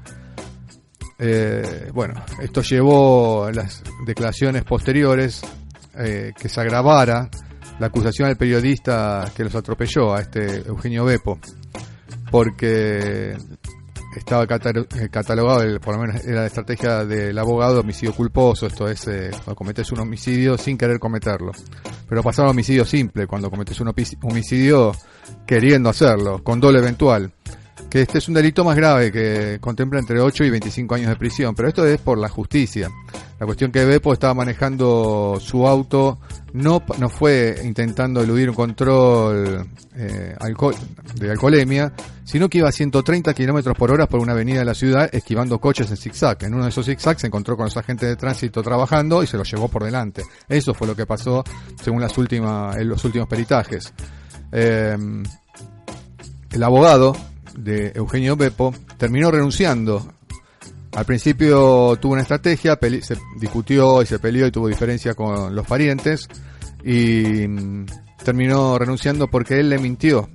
[1.20, 5.42] Eh, bueno, esto llevó a las declaraciones posteriores
[5.98, 7.30] eh, que se agravara
[7.80, 11.40] la acusación del periodista que los atropelló, a este Eugenio Bepo,
[12.32, 13.38] porque
[14.20, 19.08] estaba eh, catalogado, por lo menos era la estrategia del abogado, homicidio culposo, esto es
[19.08, 21.52] eh, cuando cometes un homicidio sin querer cometerlo.
[22.08, 24.92] Pero pasaba homicidio simple, cuando cometes un homicidio
[25.46, 27.32] queriendo hacerlo, con doble eventual.
[27.96, 31.56] Este es un delito más grave que contempla entre 8 y 25 años de prisión,
[31.56, 32.92] pero esto es por la justicia.
[33.40, 36.20] La cuestión que Bepo estaba manejando su auto
[36.52, 40.36] no, no fue intentando eludir un control eh,
[41.16, 41.94] de alcoholemia,
[42.26, 45.60] sino que iba a 130 kilómetros por hora por una avenida de la ciudad esquivando
[45.60, 46.44] coches en zigzag.
[46.44, 49.38] En uno de esos zigzags se encontró con los agentes de tránsito trabajando y se
[49.38, 50.24] los llevó por delante.
[50.50, 51.46] Eso fue lo que pasó
[51.82, 53.94] según los últimos peritajes.
[54.52, 54.98] Eh,
[56.52, 57.16] el abogado
[57.58, 60.06] de Eugenio Bepo terminó renunciando
[60.94, 65.68] al principio tuvo una estrategia, se discutió y se peleó y tuvo diferencia con los
[65.68, 66.30] parientes
[66.86, 67.86] y mm,
[68.24, 70.30] terminó renunciando porque él le mintió.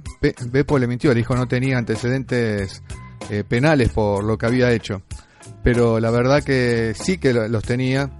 [0.50, 2.82] Bepo le mintió, el hijo no tenía antecedentes
[3.30, 5.00] eh, penales por lo que había hecho.
[5.64, 8.10] Pero la verdad que sí que lo- los tenía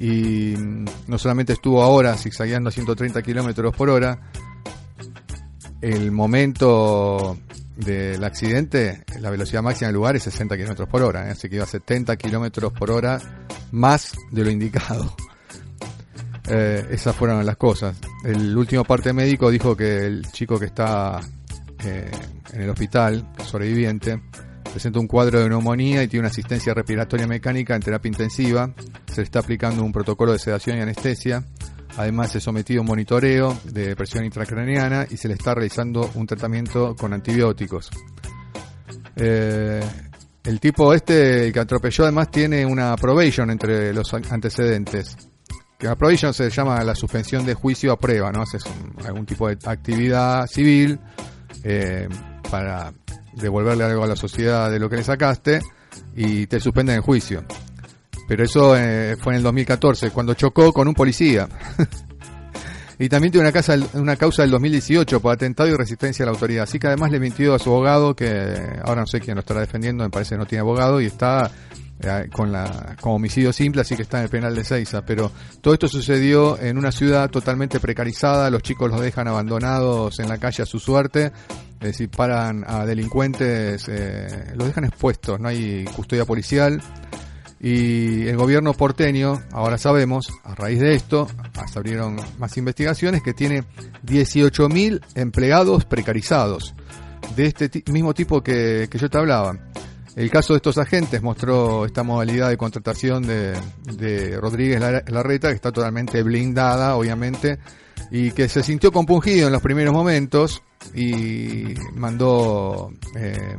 [0.00, 4.18] y mm, no solamente estuvo ahora zigzagueando a 130 kilómetros por hora,
[5.80, 7.38] el momento
[7.76, 11.32] del accidente, la velocidad máxima del lugar es 60 kilómetros por hora, ¿eh?
[11.32, 13.20] así que iba a 70 kilómetros por hora
[13.72, 15.14] más de lo indicado.
[16.48, 17.96] Eh, esas fueron las cosas.
[18.22, 21.20] El último parte médico dijo que el chico que está
[21.84, 22.10] eh,
[22.52, 24.20] en el hospital, sobreviviente,
[24.70, 28.72] presenta un cuadro de neumonía y tiene una asistencia respiratoria mecánica en terapia intensiva.
[29.06, 31.44] Se le está aplicando un protocolo de sedación y anestesia.
[31.96, 36.26] Además, se sometido a un monitoreo de presión intracraneana y se le está realizando un
[36.26, 37.90] tratamiento con antibióticos.
[39.16, 39.80] Eh,
[40.44, 45.16] el tipo este, el que atropelló, además tiene una probation entre los an- antecedentes.
[45.78, 48.42] Que la probation se llama la suspensión de juicio a prueba, ¿no?
[48.42, 48.64] Haces
[49.06, 50.98] algún tipo de actividad civil
[51.62, 52.08] eh,
[52.50, 52.92] para
[53.34, 55.60] devolverle algo a la sociedad de lo que le sacaste
[56.16, 57.44] y te suspenden el juicio.
[58.26, 61.48] Pero eso eh, fue en el 2014, cuando chocó con un policía.
[62.98, 66.32] y también tiene una, casa, una causa del 2018 por atentado y resistencia a la
[66.32, 66.64] autoridad.
[66.64, 69.60] Así que además le mintió a su abogado, que ahora no sé quién lo estará
[69.60, 71.50] defendiendo, me parece que no tiene abogado, y está
[72.00, 75.02] eh, con la con homicidio simple, así que está en el penal de Seiza.
[75.02, 80.28] Pero todo esto sucedió en una ciudad totalmente precarizada, los chicos los dejan abandonados en
[80.28, 81.32] la calle a su suerte,
[81.80, 86.80] es decir, paran a delincuentes, eh, los dejan expuestos, no hay custodia policial.
[87.66, 91.26] Y el gobierno porteño, ahora sabemos, a raíz de esto,
[91.72, 93.64] se abrieron más investigaciones, que tiene
[94.06, 96.74] 18.000 empleados precarizados,
[97.36, 99.56] de este mismo tipo que, que yo te hablaba.
[100.14, 103.54] El caso de estos agentes mostró esta modalidad de contratación de,
[103.96, 107.58] de Rodríguez Lar- Larreta, que está totalmente blindada, obviamente,
[108.10, 110.62] y que se sintió compungido en los primeros momentos
[110.94, 113.56] y mandó, eh,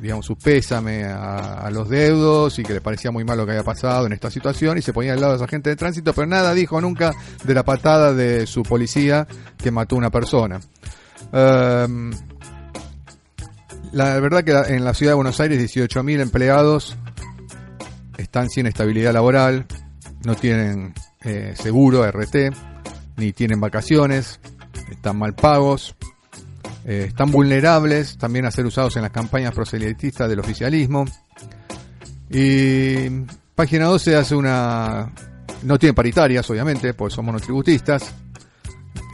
[0.00, 3.64] digamos, su pésame a, los deudos y que le parecía muy mal lo que había
[3.64, 6.26] pasado en esta situación y se ponía al lado de los agentes de tránsito, pero
[6.26, 10.60] nada dijo nunca de la patada de su policía que mató a una persona.
[11.32, 12.12] Ehm,
[13.92, 16.96] la verdad que en la ciudad de Buenos Aires 18.000 empleados
[18.16, 19.66] están sin estabilidad laboral,
[20.24, 22.52] no tienen eh, seguro, RT,
[23.16, 24.40] ni tienen vacaciones,
[24.90, 25.96] están mal pagos,
[26.84, 31.04] eh, están vulnerables también a ser usados en las campañas proselitistas del oficialismo.
[32.30, 33.08] Y
[33.54, 35.12] página 12 hace una...
[35.62, 38.14] No tiene paritarias, obviamente, porque son monotributistas.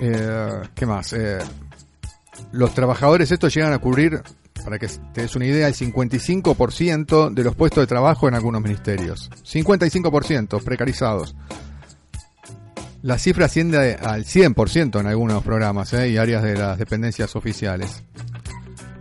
[0.00, 1.12] Eh, ¿Qué más?
[1.12, 1.38] Eh,
[2.52, 4.20] los trabajadores estos llegan a cubrir,
[4.64, 8.62] para que te des una idea, el 55% de los puestos de trabajo en algunos
[8.62, 9.30] ministerios.
[9.44, 11.37] 55% precarizados.
[13.03, 16.11] La cifra asciende al 100% en algunos programas ¿eh?
[16.11, 18.03] y áreas de las dependencias oficiales.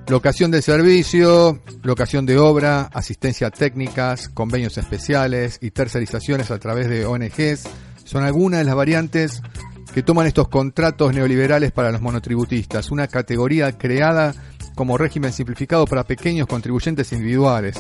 [0.08, 7.06] Locación de servicio, locación de obra, asistencia técnicas, convenios especiales y tercerizaciones a través de
[7.06, 7.64] ONGs
[8.06, 9.42] son algunas de las variantes
[9.94, 14.34] que toman estos contratos neoliberales para los monotributistas, una categoría creada
[14.76, 17.76] como régimen simplificado para pequeños contribuyentes individuales,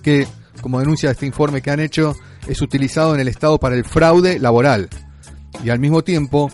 [0.00, 0.28] que,
[0.62, 2.14] como denuncia este informe que han hecho,
[2.46, 4.88] es utilizado en el Estado para el fraude laboral
[5.62, 6.50] y al mismo tiempo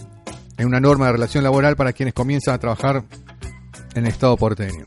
[0.57, 3.04] en una norma de relación laboral para quienes comienzan a trabajar
[3.94, 4.87] en el Estado porteño.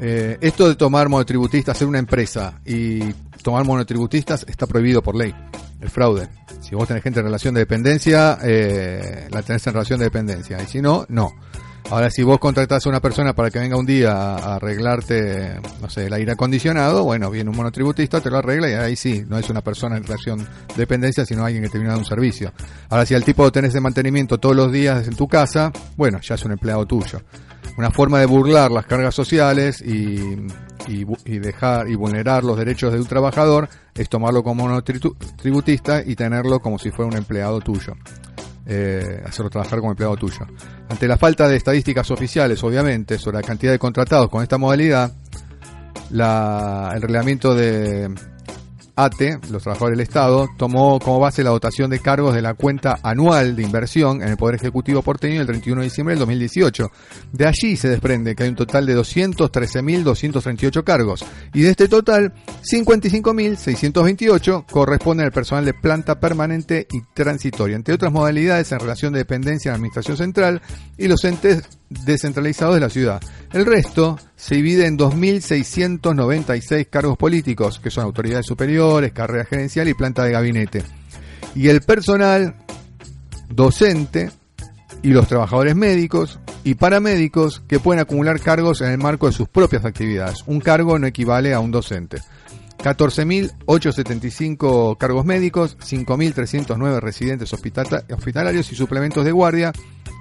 [0.00, 3.00] Eh, esto de tomar monotributistas, ser una empresa y
[3.42, 5.34] tomar monotributistas está prohibido por ley,
[5.80, 6.28] el fraude.
[6.60, 10.60] Si vos tenés gente en relación de dependencia, eh, la tenés en relación de dependencia,
[10.62, 11.32] y si no, no.
[11.90, 15.90] Ahora, si vos contratás a una persona para que venga un día a, arreglarte, no
[15.90, 19.38] sé, el aire acondicionado, bueno, viene un monotributista, te lo arregla y ahí sí, no
[19.38, 22.06] es una persona en relación de dependencia, sino alguien que te viene a dar un
[22.06, 22.52] servicio.
[22.88, 26.20] Ahora, si al tipo lo tenés de mantenimiento todos los días en tu casa, bueno,
[26.22, 27.20] ya es un empleado tuyo.
[27.76, 30.36] Una forma de burlar las cargas sociales y,
[30.88, 36.60] y dejar y vulnerar los derechos de un trabajador es tomarlo como monotributista y tenerlo
[36.60, 37.94] como si fuera un empleado tuyo
[38.66, 40.46] eh, hacerlo trabajar como empleado tuyo.
[40.88, 45.12] Ante la falta de estadísticas oficiales, obviamente, sobre la cantidad de contratados con esta modalidad,
[46.10, 48.14] la, el reglamento de
[48.96, 52.98] ATE, los trabajadores del Estado, tomó como base la dotación de cargos de la cuenta
[53.02, 56.90] anual de inversión en el Poder Ejecutivo porteño el 31 de diciembre del 2018.
[57.32, 62.32] De allí se desprende que hay un total de 213.238 cargos y de este total
[62.72, 69.18] 55.628 corresponden al personal de planta permanente y transitoria, entre otras modalidades en relación de
[69.20, 70.62] dependencia en la Administración Central
[70.96, 73.22] y los entes descentralizados de la ciudad.
[73.52, 79.94] El resto se divide en 2.696 cargos políticos, que son autoridades superiores, carrera gerencial y
[79.94, 80.82] planta de gabinete.
[81.54, 82.56] Y el personal
[83.48, 84.30] docente
[85.02, 89.48] y los trabajadores médicos y paramédicos que pueden acumular cargos en el marco de sus
[89.48, 90.42] propias actividades.
[90.46, 92.22] Un cargo no equivale a un docente.
[92.78, 99.72] 14.875 cargos médicos, 5.309 residentes hospitalarios y suplementos de guardia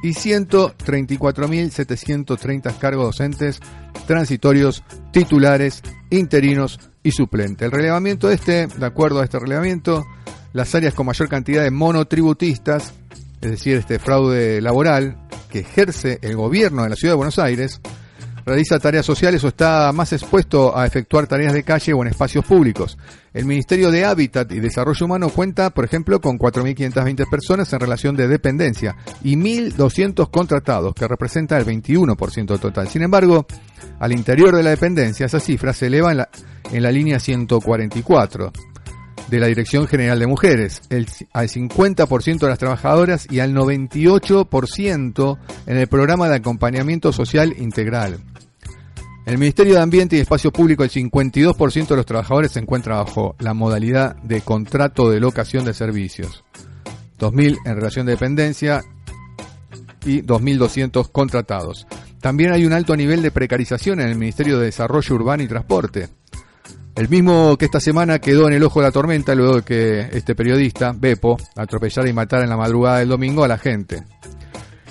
[0.03, 3.59] y 134.730 cargos docentes
[4.05, 5.81] transitorios, titulares,
[6.11, 7.65] interinos y suplentes.
[7.65, 10.05] El relevamiento este, de acuerdo a este relevamiento,
[10.51, 12.93] las áreas con mayor cantidad de monotributistas,
[13.41, 15.17] es decir, este fraude laboral
[15.49, 17.79] que ejerce el gobierno de la Ciudad de Buenos Aires,
[18.45, 22.45] realiza tareas sociales o está más expuesto a efectuar tareas de calle o en espacios
[22.45, 22.97] públicos.
[23.33, 28.15] El Ministerio de Hábitat y Desarrollo Humano cuenta, por ejemplo, con 4.520 personas en relación
[28.15, 32.87] de dependencia y 1.200 contratados, que representa el 21% del total.
[32.87, 33.45] Sin embargo,
[33.99, 36.29] al interior de la dependencia, esa cifra se eleva en la,
[36.71, 38.51] en la línea 144
[39.33, 45.77] de la Dirección General de Mujeres, al 50% de las trabajadoras y al 98% en
[45.77, 48.19] el programa de acompañamiento social integral.
[49.25, 52.97] En el Ministerio de Ambiente y Espacio Público, el 52% de los trabajadores se encuentra
[52.97, 56.43] bajo la modalidad de contrato de locación de servicios.
[57.17, 58.83] 2.000 en relación de dependencia
[60.05, 61.87] y 2.200 contratados.
[62.21, 66.09] También hay un alto nivel de precarización en el Ministerio de Desarrollo Urbano y Transporte.
[66.95, 69.99] El mismo que esta semana quedó en el ojo de la tormenta luego de que
[70.15, 74.03] este periodista, Bepo, atropellara y matara en la madrugada del domingo a la gente.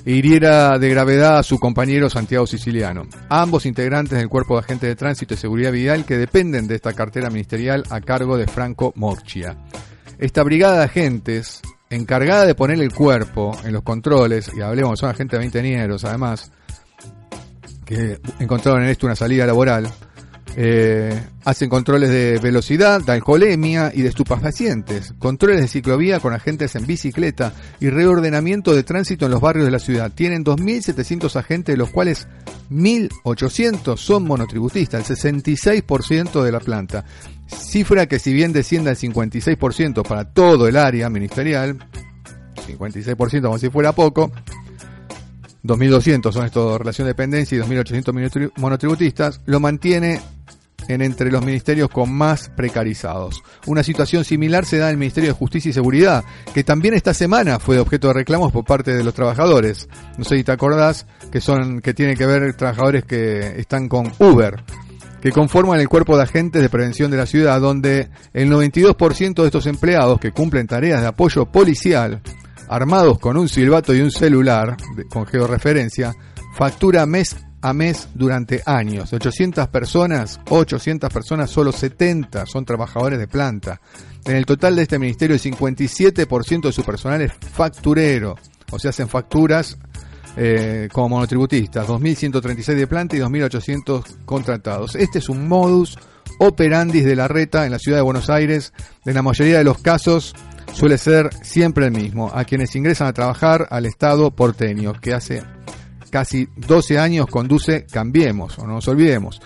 [0.05, 3.07] E hiriera de gravedad a su compañero Santiago Siciliano.
[3.29, 6.93] Ambos integrantes del Cuerpo de Agentes de Tránsito y Seguridad Vial que dependen de esta
[6.93, 9.57] cartera ministerial a cargo de Franco Morchia.
[10.19, 15.11] Esta brigada de agentes, encargada de poner el cuerpo en los controles, y hablemos, son
[15.11, 16.51] agentes de 20 nieros además,
[17.85, 19.89] que encontraron en esto una salida laboral,
[20.57, 26.75] eh, hacen controles de velocidad, de alcoholemia y de estupefacientes, controles de ciclovía con agentes
[26.77, 30.13] en bicicleta y reordenamiento de tránsito en los barrios de la ciudad.
[30.15, 32.29] Tienen 2.700 agentes, de los cuales
[32.71, 37.05] 1.800 son monotributistas, el 66% de la planta.
[37.47, 41.79] Cifra que si bien desciende al 56% para todo el área ministerial,
[42.67, 44.31] 56% como si fuera poco,
[45.65, 50.21] 2.200 son estos relación de dependencia y 2.800 monotributistas, lo mantiene
[50.89, 53.43] en entre los ministerios con más precarizados.
[53.67, 56.25] Una situación similar se da en el Ministerio de Justicia y Seguridad,
[56.55, 59.89] que también esta semana fue objeto de reclamos por parte de los trabajadores.
[60.19, 64.13] No sé si te acordás que son que tienen que ver trabajadores que están con
[64.19, 64.63] Uber,
[65.21, 69.47] que conforman el cuerpo de agentes de prevención de la ciudad, donde el 92% de
[69.47, 72.21] estos empleados que cumplen tareas de apoyo policial,
[72.69, 74.77] armados con un silbato y un celular
[75.11, 76.15] con georreferencia,
[76.55, 79.11] factura mes a mes durante años.
[79.11, 83.81] De 800 personas, 800 personas, solo 70 son trabajadores de planta.
[84.25, 88.37] En el total de este ministerio, el 57% de su personal es facturero,
[88.71, 89.79] o sea, hacen facturas
[90.37, 94.95] eh, como monotributistas, 2.136 de planta y 2.800 contratados.
[94.97, 95.99] Este es un modus
[96.39, 98.73] operandi de la reta en la ciudad de Buenos Aires.
[99.05, 100.35] En la mayoría de los casos
[100.73, 105.43] suele ser siempre el mismo, a quienes ingresan a trabajar al Estado porteño, que hace
[106.13, 109.41] casi 12 años conduce Cambiemos, o no nos olvidemos.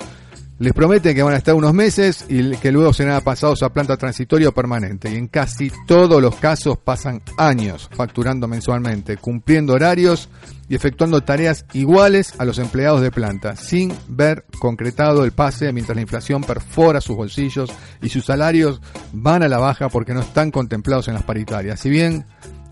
[0.58, 3.98] Les prometen que van a estar unos meses y que luego serán pasados a planta
[3.98, 5.10] transitoria o permanente.
[5.10, 10.30] Y en casi todos los casos pasan años facturando mensualmente, cumpliendo horarios
[10.66, 15.94] y efectuando tareas iguales a los empleados de planta, sin ver concretado el pase mientras
[15.94, 18.80] la inflación perfora sus bolsillos y sus salarios
[19.12, 21.80] van a la baja porque no están contemplados en las paritarias.
[21.80, 22.24] Si bien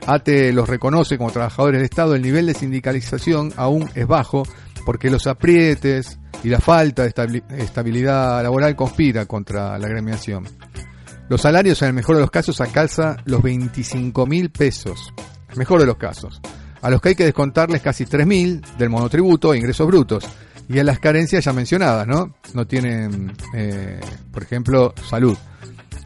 [0.07, 4.43] ATE los reconoce como trabajadores del Estado, el nivel de sindicalización aún es bajo
[4.85, 10.45] porque los aprietes y la falta de estabili- estabilidad laboral conspira contra la gremiación.
[11.31, 15.15] Los salarios en el mejor de los casos alcanzan los 25 mil pesos,
[15.57, 16.39] mejor de los casos,
[16.83, 20.25] a los que hay que descontarles casi 3 mil del monotributo e ingresos brutos,
[20.69, 22.35] y a las carencias ya mencionadas, ¿no?
[22.53, 24.01] No tienen, eh,
[24.31, 25.37] por ejemplo, salud.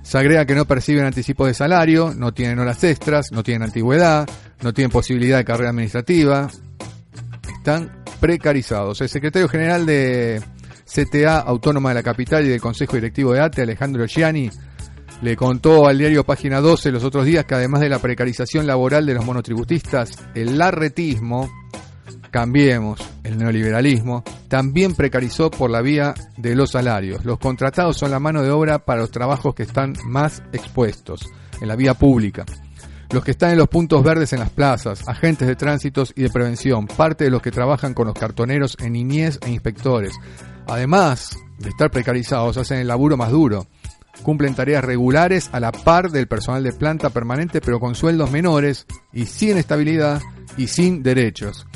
[0.08, 4.26] Se agrega que no perciben anticipos de salario, no tienen horas extras, no tienen antigüedad,
[4.62, 6.48] no tienen posibilidad de carrera administrativa,
[7.54, 9.02] están precarizados.
[9.02, 10.42] El secretario general de
[10.86, 14.50] CTA Autónoma de la Capital y del Consejo Directivo de ATE, Alejandro Gianni,
[15.20, 19.04] le contó al diario Página 12 los otros días que además de la precarización laboral
[19.04, 21.50] de los monotributistas, el larretismo,
[22.30, 27.24] cambiemos, el neoliberalismo, también precarizó por la vía de los salarios.
[27.24, 31.28] Los contratados son la mano de obra para los trabajos que están más expuestos,
[31.60, 32.44] en la vía pública.
[33.10, 36.30] Los que están en los puntos verdes en las plazas, agentes de tránsitos y de
[36.30, 40.12] prevención, parte de los que trabajan con los cartoneros en niñez e inspectores.
[40.66, 43.66] Además de estar precarizados, hacen el laburo más duro.
[44.22, 48.84] cumplen tareas regulares a la par del personal de planta permanente, pero con sueldos menores
[49.12, 50.20] y sin estabilidad
[50.56, 51.67] y sin derechos.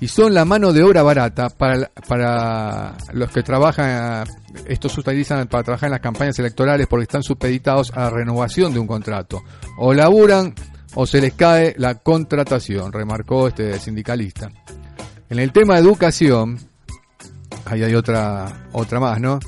[0.00, 4.26] Y son la mano de obra barata para, para los que trabajan,
[4.66, 8.78] estos se utilizan para trabajar en las campañas electorales porque están supeditados a renovación de
[8.78, 9.42] un contrato.
[9.78, 10.54] O laburan
[10.94, 14.50] o se les cae la contratación, remarcó este sindicalista.
[15.28, 16.58] En el tema de educación,
[17.64, 19.38] ahí hay otra, otra más, ¿no?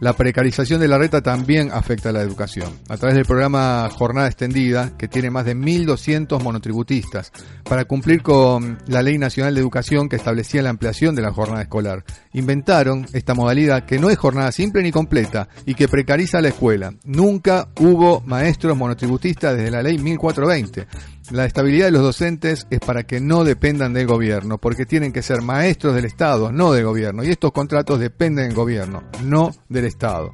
[0.00, 2.72] La precarización de la reta también afecta a la educación.
[2.88, 7.30] A través del programa Jornada Extendida, que tiene más de 1.200 monotributistas,
[7.64, 11.60] para cumplir con la Ley Nacional de Educación que establecía la ampliación de la jornada
[11.60, 12.02] escolar.
[12.32, 16.94] Inventaron esta modalidad que no es jornada simple ni completa y que precariza la escuela.
[17.04, 20.86] Nunca hubo maestros monotributistas desde la Ley 1420.
[21.30, 25.22] La estabilidad de los docentes es para que no dependan del gobierno, porque tienen que
[25.22, 27.22] ser maestros del Estado, no del gobierno.
[27.22, 30.32] Y estos contratos dependen del gobierno, no del Estado.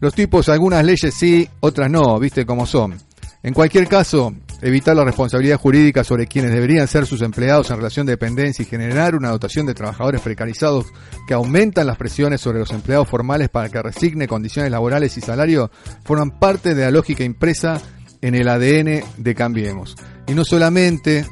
[0.00, 2.98] Los tipos, algunas leyes sí, otras no, viste cómo son.
[3.42, 8.04] En cualquier caso, evitar la responsabilidad jurídica sobre quienes deberían ser sus empleados en relación
[8.04, 10.86] de dependencia y generar una dotación de trabajadores precarizados
[11.26, 15.70] que aumentan las presiones sobre los empleados formales para que resigne condiciones laborales y salario,
[16.04, 17.80] forman parte de la lógica impresa
[18.24, 19.96] en el ADN de Cambiemos.
[20.26, 21.26] Y no solamente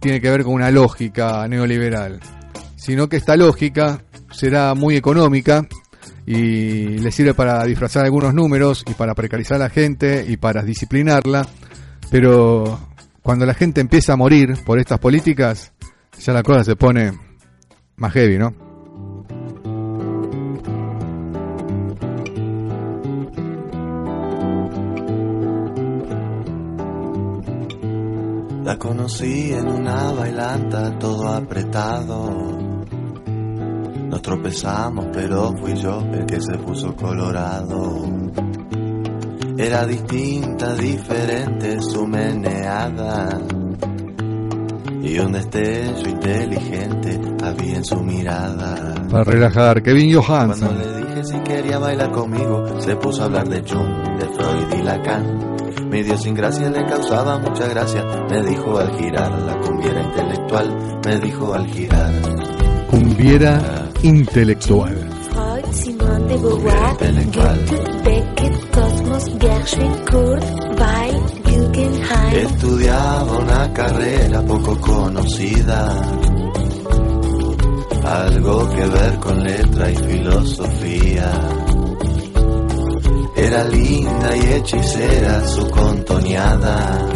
[0.00, 2.18] tiene que ver con una lógica neoliberal,
[2.74, 5.64] sino que esta lógica será muy económica
[6.26, 10.64] y le sirve para disfrazar algunos números y para precarizar a la gente y para
[10.64, 11.46] disciplinarla,
[12.10, 12.80] pero
[13.22, 15.72] cuando la gente empieza a morir por estas políticas,
[16.18, 17.12] ya la cosa se pone
[17.94, 18.65] más heavy, ¿no?
[28.76, 32.58] La conocí en una bailanta todo apretado.
[34.10, 38.04] Nos tropezamos, pero fui yo el que se puso colorado.
[39.56, 43.40] Era distinta, diferente su meneada.
[45.00, 48.94] Y un destello inteligente había en su mirada.
[49.10, 50.78] Para relajar, Kevin Cuando Johansen.
[50.78, 54.82] le dije si quería bailar conmigo, se puso a hablar de Jung, de Freud y
[54.82, 55.55] Lacan.
[55.96, 58.04] Mi Dios sin gracia le causaba mucha gracia.
[58.28, 61.00] Me dijo al girar, la cumbiera intelectual.
[61.06, 62.12] Me dijo al girar.
[62.90, 64.94] Cumbiera intelectual.
[65.30, 66.96] Freud, Simone de Beauvoir,
[67.32, 70.44] Goethe, Beckett, Cosmos, Gershwin, Kurt,
[70.78, 72.46] Weil, Guggenheim.
[72.46, 75.94] Estudiaba una carrera poco conocida.
[78.04, 81.65] Algo que ver con letra y filosofía.
[83.36, 87.06] Era linda y hechicera su contoneada.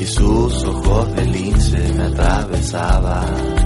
[0.00, 3.64] Y sus ojos de lince me atravesaban.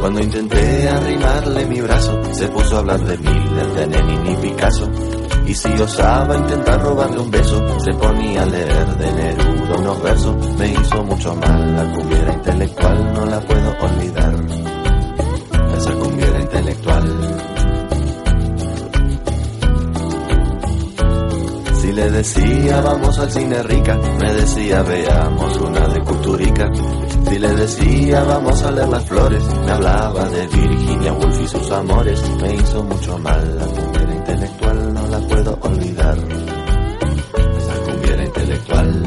[0.00, 4.88] Cuando intenté arrimarle mi brazo, se puso a hablar de Miller, de Lenin y Picasso.
[5.46, 10.36] Y si osaba intentar robarle un beso, se ponía a leer de Neruda unos versos.
[10.56, 14.77] Me hizo mucho mal, la cumbiera intelectual no la puedo olvidar.
[21.88, 26.70] Si le decía vamos al cine rica, me decía veamos una de Culturica.
[27.30, 31.70] Si le decía vamos a leer las flores, me hablaba de Virginia Woolf y sus
[31.70, 32.22] amores.
[32.42, 36.18] Me hizo mucho mal, la cumbiera intelectual no la puedo olvidar.
[37.56, 39.02] Esa cumbiera intelectual.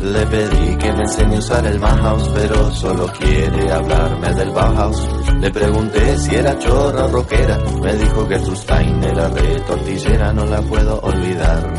[0.00, 5.08] Le pedí que me enseñe a usar el Bauhaus, pero solo quiere hablarme del Bauhaus.
[5.40, 10.44] Le pregunté si era chorra o rockera, me dijo que Stein era re tortillera, no
[10.46, 11.72] la puedo olvidar.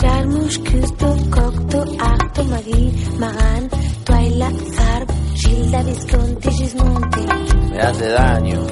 [0.00, 3.70] Jarmusch, Küsto, Cocteau, Arto, Magui, Maran,
[4.04, 7.26] Twyla, Zarb, Gilda, Visconti, Gismonti.
[7.70, 8.66] Me hace daño.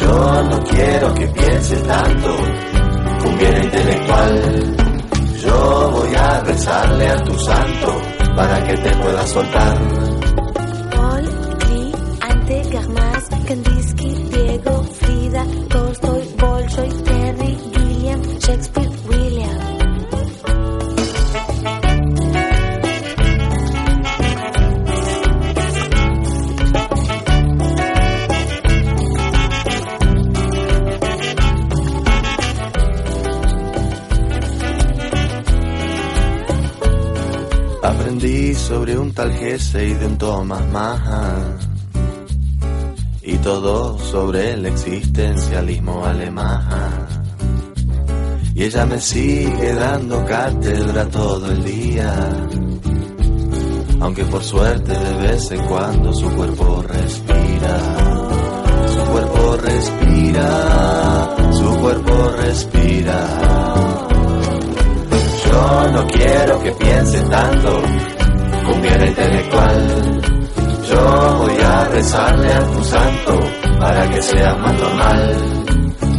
[0.00, 2.36] Yo no quiero que piense tanto,
[3.22, 4.76] cumbiera intelectual.
[5.44, 9.78] Yo voy a rezarle a tu santo para que te pueda soltar.
[10.94, 11.24] Paul,
[11.58, 18.89] Klee, Ante, Garmas, Kandinsky, Diego, Frida, Tolstoy, Bolshoi, Terry, Gilliam, Shakespeare,
[39.10, 41.58] un tal Jesse de un Thomas Mann
[43.22, 47.08] y todo sobre el existencialismo alemán.
[48.54, 52.14] Y ella me sigue dando cátedra todo el día,
[54.00, 57.78] aunque por suerte de vez en cuando su cuerpo respira,
[58.94, 63.18] su cuerpo respira, su cuerpo respira.
[65.46, 68.19] Yo no quiero que piense tanto
[68.70, 70.20] cumbiera intelectual.
[70.88, 73.40] Yo voy a rezarle a tu santo
[73.78, 75.36] para que sea más normal.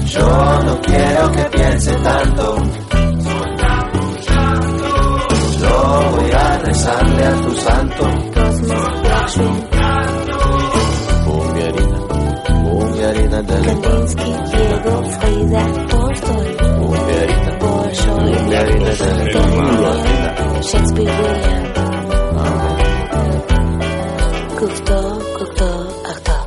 [0.05, 2.55] Yo no quiero que piense tanto.
[5.61, 8.03] Yo voy a rezarle a tu santo.
[11.25, 11.97] Cumbiarina,
[12.63, 14.05] cumbiarina intelectual.
[16.79, 20.41] Cumbiarina, cumbiarina intelectual.
[20.61, 21.60] Shakespeare
[24.61, 25.65] Cookto, cookto,
[26.05, 26.37] acto.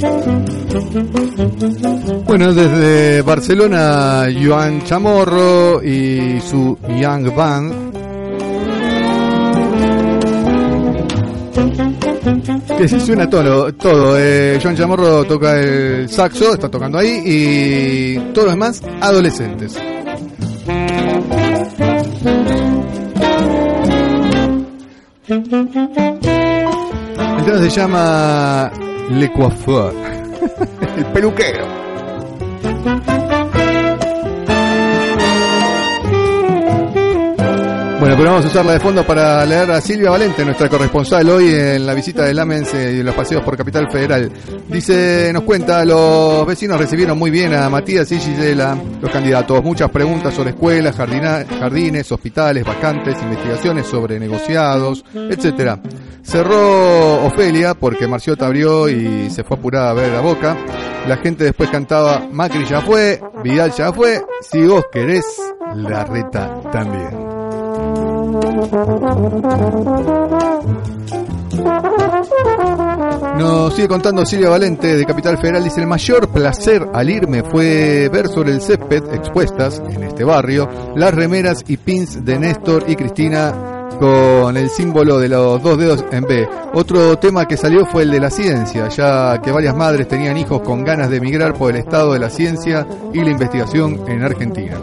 [0.00, 0.38] Thank
[2.26, 7.92] Bueno, desde Barcelona, Joan Chamorro y su Young Band.
[12.78, 14.18] Que sí suena todo, todo.
[14.18, 19.76] Eh, Joan Chamorro toca el saxo, está tocando ahí, y todos los demás adolescentes.
[25.28, 25.42] El
[27.44, 28.70] tema se llama
[29.10, 29.94] Le Coiffeur,
[30.96, 31.66] el peluquero.
[38.00, 41.54] Bueno, pero vamos a usarla de fondo para leer a Silvia Valente, nuestra corresponsal hoy
[41.54, 44.28] en la visita del AMENS y en los paseos por Capital Federal.
[44.68, 49.62] Dice, nos cuenta, los vecinos recibieron muy bien a Matías y Gisela, los candidatos.
[49.62, 55.78] Muchas preguntas sobre escuelas, jardina- jardines, hospitales, vacantes, investigaciones sobre negociados, etcétera.
[56.22, 60.56] Cerró Ofelia porque Marciota abrió y se fue apurada a ver a Boca.
[61.06, 65.24] La gente después cantaba, Macri ya fue, Vidal ya fue, si vos querés,
[65.74, 67.10] la reta también.
[73.38, 75.64] Nos sigue contando Silvia Valente de Capital Federal.
[75.64, 80.68] Dice: El mayor placer al irme fue ver sobre el césped expuestas en este barrio
[80.94, 86.04] las remeras y pins de Néstor y Cristina con el símbolo de los dos dedos
[86.10, 86.48] en B.
[86.74, 90.60] Otro tema que salió fue el de la ciencia, ya que varias madres tenían hijos
[90.62, 94.78] con ganas de emigrar por el estado de la ciencia y la investigación en Argentina.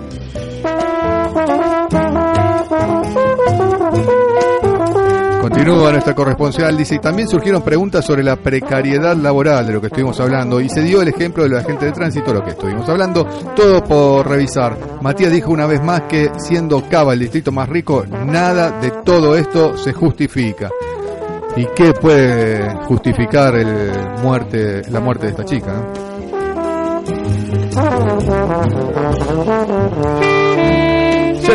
[5.41, 9.87] Continúa nuestra corresponsal, dice, y también surgieron preguntas sobre la precariedad laboral de lo que
[9.87, 12.87] estuvimos hablando, y se dio el ejemplo de los agentes de tránsito, lo que estuvimos
[12.89, 13.25] hablando,
[13.55, 14.77] todo por revisar.
[15.01, 19.35] Matías dijo una vez más que siendo Cava el distrito más rico, nada de todo
[19.35, 20.69] esto se justifica.
[21.55, 25.73] ¿Y qué puede justificar el muerte, la muerte de esta chica?
[29.41, 30.28] Ya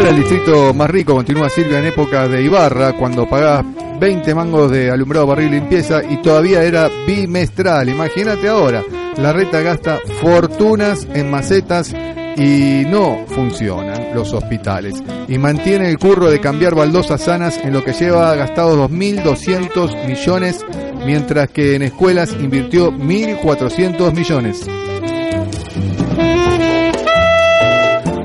[0.04, 3.64] era el distrito más rico, continúa Silvia en época de Ibarra, cuando pagabas
[3.98, 7.88] 20 mangos de alumbrado, barril y limpieza y todavía era bimestral.
[7.88, 8.82] Imagínate ahora,
[9.16, 11.94] la reta gasta fortunas en macetas
[12.36, 15.02] y no funcionan los hospitales.
[15.26, 20.66] Y mantiene el curro de cambiar baldosas sanas en lo que lleva gastado 2.200 millones,
[21.06, 24.66] mientras que en escuelas invirtió 1.400 millones.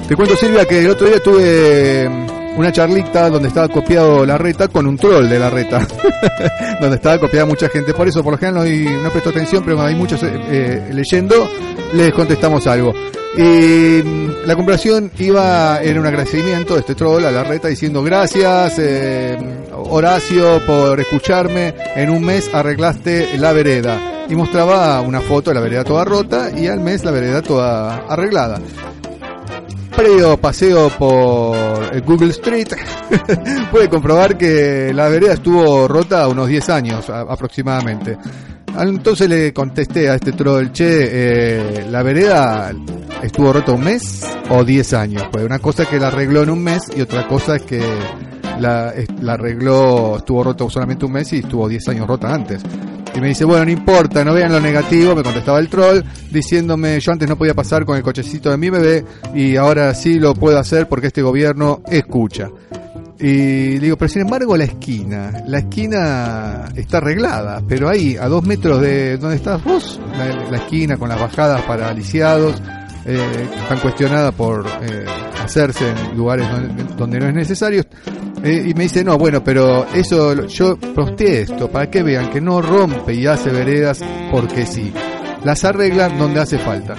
[0.09, 2.09] Te cuento Silvia que el otro día tuve
[2.57, 5.87] una charlita donde estaba copiado la reta con un troll de la reta,
[6.81, 7.93] donde estaba copiada mucha gente.
[7.93, 11.47] Por eso, por lo general, no, presto atención, pero cuando hay muchos eh, eh, leyendo,
[11.93, 12.91] les contestamos algo.
[13.37, 18.01] Y mm, la conversación iba en un agradecimiento de este troll a la reta diciendo
[18.01, 19.37] gracias eh,
[19.73, 24.25] Horacio por escucharme, en un mes arreglaste la vereda.
[24.27, 28.07] Y mostraba una foto de la vereda toda rota y al mes la vereda toda
[28.09, 28.59] arreglada
[29.99, 32.69] previo paseo por Google Street,
[33.71, 38.17] puede comprobar que la vereda estuvo rota unos 10 años aproximadamente.
[38.79, 42.71] Entonces le contesté a este troll, che, eh, ¿la vereda
[43.21, 45.23] estuvo rota un mes o 10 años?
[45.33, 47.81] Pues una cosa es que la arregló en un mes y otra cosa es que
[48.57, 52.63] la, la arregló, estuvo roto solamente un mes y estuvo 10 años rota antes.
[53.15, 56.01] Y me dice, bueno, no importa, no vean lo negativo, me contestaba el troll,
[56.31, 59.03] diciéndome, yo antes no podía pasar con el cochecito de mi bebé
[59.33, 62.49] y ahora sí lo puedo hacer porque este gobierno escucha.
[63.21, 68.45] Y digo, pero sin embargo la esquina, la esquina está arreglada, pero ahí, a dos
[68.45, 72.61] metros de donde estás vos, la, esquina con las bajadas para lisiados,
[73.05, 75.05] eh, están cuestionadas por eh,
[75.43, 76.47] hacerse en lugares
[76.95, 77.83] donde no es necesario.
[78.43, 82.39] Eh, y me dice, no, bueno, pero eso yo posteé esto para que vean que
[82.39, 83.99] no rompe y hace veredas
[84.31, 84.93] porque sí.
[85.43, 86.95] Las arreglan donde hace falta.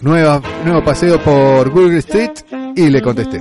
[0.00, 2.32] Nueva, nuevo paseo por Google Street
[2.76, 3.40] y le contesté.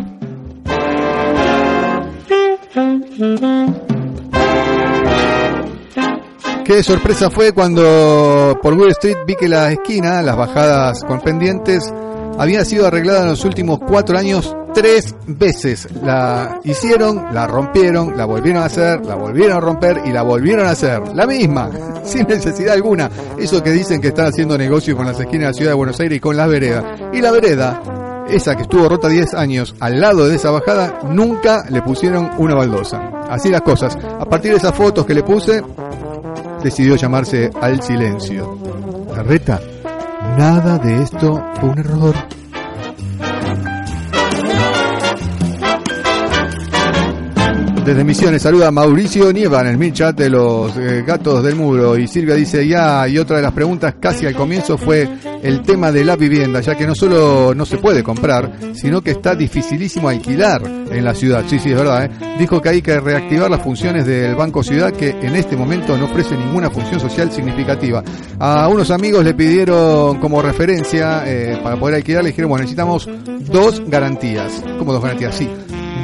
[6.68, 11.94] Qué sorpresa fue cuando por Wall Street vi que la esquina, las bajadas con pendientes,
[12.38, 15.88] había sido arreglada en los últimos cuatro años tres veces.
[16.04, 20.68] La hicieron, la rompieron, la volvieron a hacer, la volvieron a romper y la volvieron
[20.68, 21.02] a hacer.
[21.16, 21.72] La misma,
[22.04, 23.10] sin necesidad alguna.
[23.40, 26.00] Eso que dicen que están haciendo negocio con las esquinas de la ciudad de Buenos
[26.00, 26.84] Aires y con las veredas.
[27.12, 27.82] Y la vereda,
[28.30, 32.54] esa que estuvo rota 10 años al lado de esa bajada, nunca le pusieron una
[32.54, 33.10] baldosa.
[33.30, 33.98] Así las cosas.
[34.20, 35.64] A partir de esas fotos que le puse,
[36.64, 38.60] decidió llamarse Al Silencio.
[39.16, 39.60] La reta,
[40.38, 42.16] nada de esto fue un error.
[47.88, 51.98] Desde Misiones saluda Mauricio Nieva en el mil chat de los eh, gatos del muro.
[51.98, 55.08] Y Silvia dice ya y otra de las preguntas casi al comienzo fue
[55.42, 59.12] el tema de la vivienda ya que no solo no se puede comprar sino que
[59.12, 62.10] está dificilísimo alquilar en la ciudad sí sí es verdad ¿eh?
[62.38, 66.06] dijo que hay que reactivar las funciones del Banco Ciudad que en este momento no
[66.06, 68.04] ofrece ninguna función social significativa.
[68.38, 73.08] A unos amigos le pidieron como referencia eh, para poder alquilar le dijeron bueno necesitamos
[73.50, 75.48] dos garantías como dos garantías sí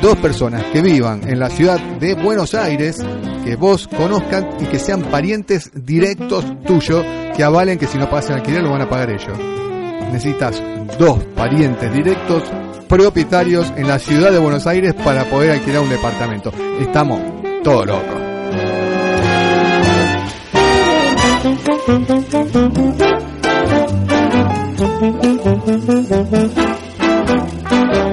[0.02, 3.04] dos personas que vivan en la ciudad de Buenos Aires,
[3.44, 8.34] que vos conozcan y que sean parientes directos tuyos, que avalen que si no pagan
[8.34, 9.38] alquiler lo van a pagar ellos.
[10.12, 10.62] Necesitas
[11.00, 12.44] dos parientes directos
[12.88, 16.52] propietarios en la ciudad de Buenos Aires para poder alquilar un departamento.
[16.80, 17.20] Estamos
[17.64, 18.22] todos locos.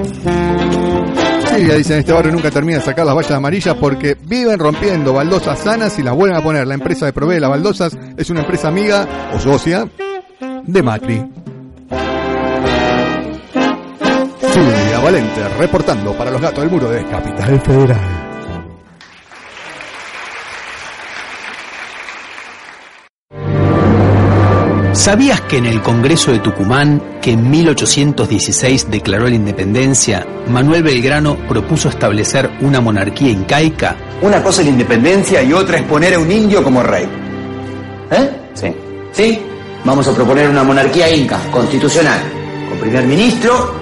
[1.55, 5.13] Silvia dice en este barrio nunca termina de sacar las vallas amarillas porque viven rompiendo
[5.13, 6.65] baldosas sanas y las vuelven a poner.
[6.67, 9.89] La empresa que provee las baldosas es una empresa amiga o socia
[10.63, 11.23] de Macri.
[14.51, 18.20] Silvia Valente reportando para los gatos del muro de Capital Federal.
[24.93, 31.37] ¿Sabías que en el Congreso de Tucumán, que en 1816 declaró la independencia, Manuel Belgrano
[31.47, 33.95] propuso establecer una monarquía incaica?
[34.21, 37.07] Una cosa es la independencia y otra es poner a un indio como rey.
[38.11, 38.29] ¿Eh?
[38.53, 38.75] Sí.
[39.13, 39.41] ¿Sí?
[39.85, 42.19] Vamos a proponer una monarquía inca, constitucional,
[42.69, 43.73] con primer ministro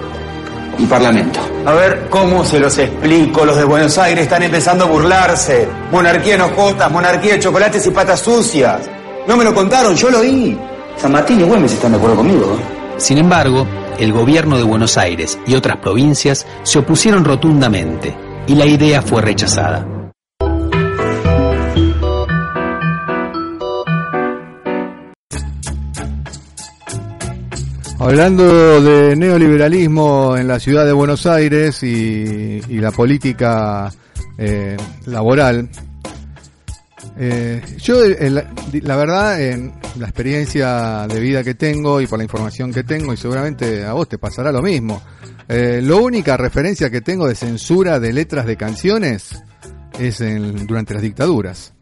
[0.78, 1.40] y parlamento.
[1.66, 3.44] A ver, ¿cómo se los explico?
[3.44, 5.68] Los de Buenos Aires están empezando a burlarse.
[5.90, 8.88] Monarquía en hojotas, monarquía de chocolates y patas sucias.
[9.26, 10.56] No me lo contaron, yo lo oí.
[10.96, 12.56] San Martín y Güemes están de acuerdo conmigo.
[12.58, 12.80] ¿eh?
[12.98, 13.66] Sin embargo,
[13.98, 18.14] el gobierno de Buenos Aires y otras provincias se opusieron rotundamente
[18.46, 19.86] y la idea fue rechazada.
[27.98, 33.92] Hablando de neoliberalismo en la ciudad de Buenos Aires y, y la política
[34.38, 34.74] eh,
[35.04, 35.68] laboral,
[37.22, 42.72] eh, yo la, verdad en la experiencia de vida que tengo y por la información
[42.72, 45.02] que tengo y seguramente a vos te pasará lo mismo.
[45.46, 49.38] Eh, la única referencia que tengo de censura de letras de canciones
[49.98, 51.74] es en, durante las dictaduras.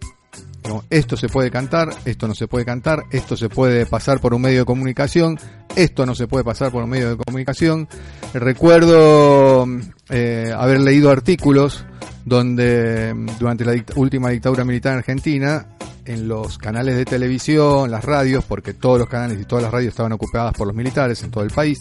[0.91, 4.43] Esto se puede cantar, esto no se puede cantar, esto se puede pasar por un
[4.43, 5.39] medio de comunicación,
[5.77, 7.89] esto no se puede pasar por un medio de comunicación.
[8.35, 9.67] Recuerdo
[10.11, 11.85] eh, haber leído artículos
[12.29, 15.67] donde durante la dict última dictadura militar en Argentina,
[16.05, 19.91] en los canales de televisión, las radios, porque todos los canales y todas las radios
[19.91, 21.81] estaban ocupadas por los militares en todo el país,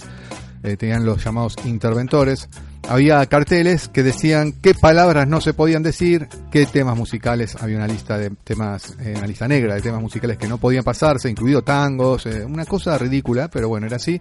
[0.63, 2.49] eh, tenían los llamados interventores,
[2.87, 7.87] había carteles que decían qué palabras no se podían decir, qué temas musicales, había una
[7.87, 11.61] lista de temas, eh, una lista negra de temas musicales que no podían pasarse, incluido
[11.63, 14.17] tangos, eh, una cosa ridícula, pero bueno, era así.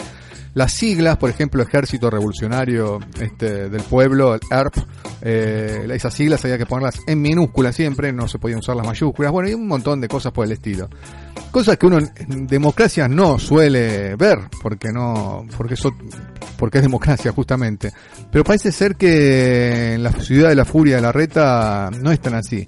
[0.55, 4.77] Las siglas, por ejemplo, Ejército Revolucionario este, del Pueblo, el ERP,
[5.23, 9.33] eh, esas siglas había que ponerlas en minúsculas siempre, no se podían usar las mayúsculas,
[9.33, 10.89] bueno, y un montón de cosas por el estilo.
[11.51, 15.95] Cosas que uno en democracia no suele ver, porque no, porque eso,
[16.59, 17.93] porque es democracia justamente.
[18.31, 22.19] Pero parece ser que en la ciudad de la furia de la reta no es
[22.21, 22.67] tan así.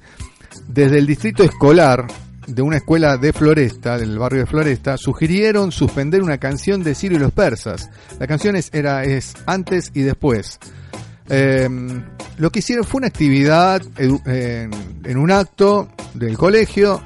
[0.66, 2.06] Desde el distrito escolar
[2.46, 7.14] de una escuela de Floresta, del barrio de Floresta, sugirieron suspender una canción de Ciro
[7.14, 7.88] y los persas.
[8.18, 10.58] La canción es, era, es antes y después.
[11.30, 11.66] Eh,
[12.36, 17.02] lo que hicieron fue una actividad en un acto del colegio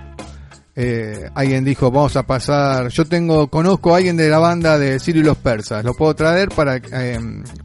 [0.75, 4.99] eh, alguien dijo vamos a pasar yo tengo conozco a alguien de la banda de
[4.99, 5.85] Ciro y los persas.
[5.85, 7.21] Lo puedo traer para eh,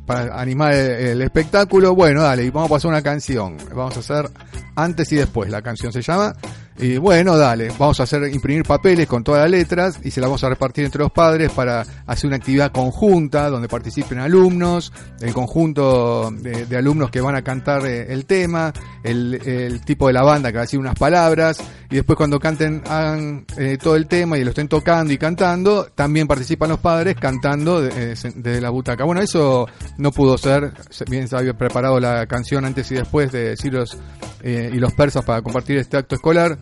[0.06, 3.58] para animar el, espectáculo bueno dale y vamos a pasar una canción.
[3.74, 4.30] Vamos a hacer
[4.76, 5.50] antes y después.
[5.50, 6.36] La canción se llama
[6.80, 10.30] Y bueno, dale, vamos a hacer imprimir papeles con todas las letras y se las
[10.30, 15.34] vamos a repartir entre los padres para hacer una actividad conjunta donde participen alumnos, el
[15.34, 18.72] conjunto de, de alumnos que van a cantar eh, el tema,
[19.04, 21.58] el, tipo de la banda que va a decir unas palabras
[21.90, 25.88] y después cuando canten hagan eh, todo el tema y lo estén tocando y cantando,
[25.96, 29.04] también participan los padres cantando de- eh, desde la butaca.
[29.04, 29.68] Bueno, eso
[29.98, 33.98] no pudo ser, se- bien se había preparado la canción antes y después de Cirios
[34.44, 36.58] eh, y los persas para compartir este acto escolar.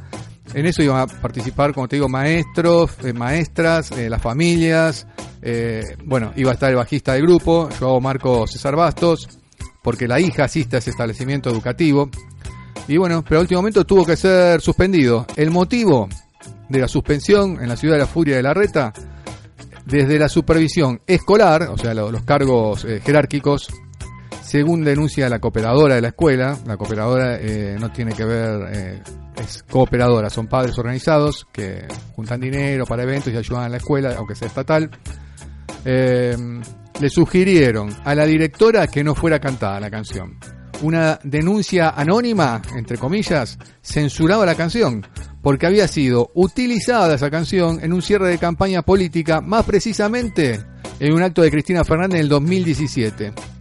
[0.53, 5.07] En eso iban a participar, como te digo, maestros, eh, maestras, eh, las familias.
[5.47, 9.27] eh, bueno, iba a estar el bajista del grupo, yo Marco César Bastos,
[9.83, 12.09] porque la hija asiste a ese establecimiento educativo.
[12.87, 15.25] Y bueno, pero al último momento tuvo que ser suspendido.
[15.35, 16.07] El motivo
[16.69, 18.91] de la suspensión en la ciudad de la Furia de la Reta,
[19.85, 23.67] desde la supervisión escolar, o sea, lo- los cargos jerárquicos,
[24.45, 29.01] según denuncia la cooperadora de la escuela, la cooperadora eh, no tiene que ver, eh,
[29.41, 34.13] es cooperadora, son padres organizados que juntan dinero para eventos y ayudan a la escuela,
[34.15, 34.91] aunque sea estatal.
[35.83, 36.37] Eh,
[36.99, 40.37] le sugirieron a la directora que no fuera cantada la canción.
[40.83, 45.07] Una denuncia anónima, entre comillas, censuraba la canción,
[45.41, 50.63] porque había sido utilizada esa canción en un cierre de campaña política, más precisamente
[50.99, 53.54] en un acto de Cristina Fernández en el 2017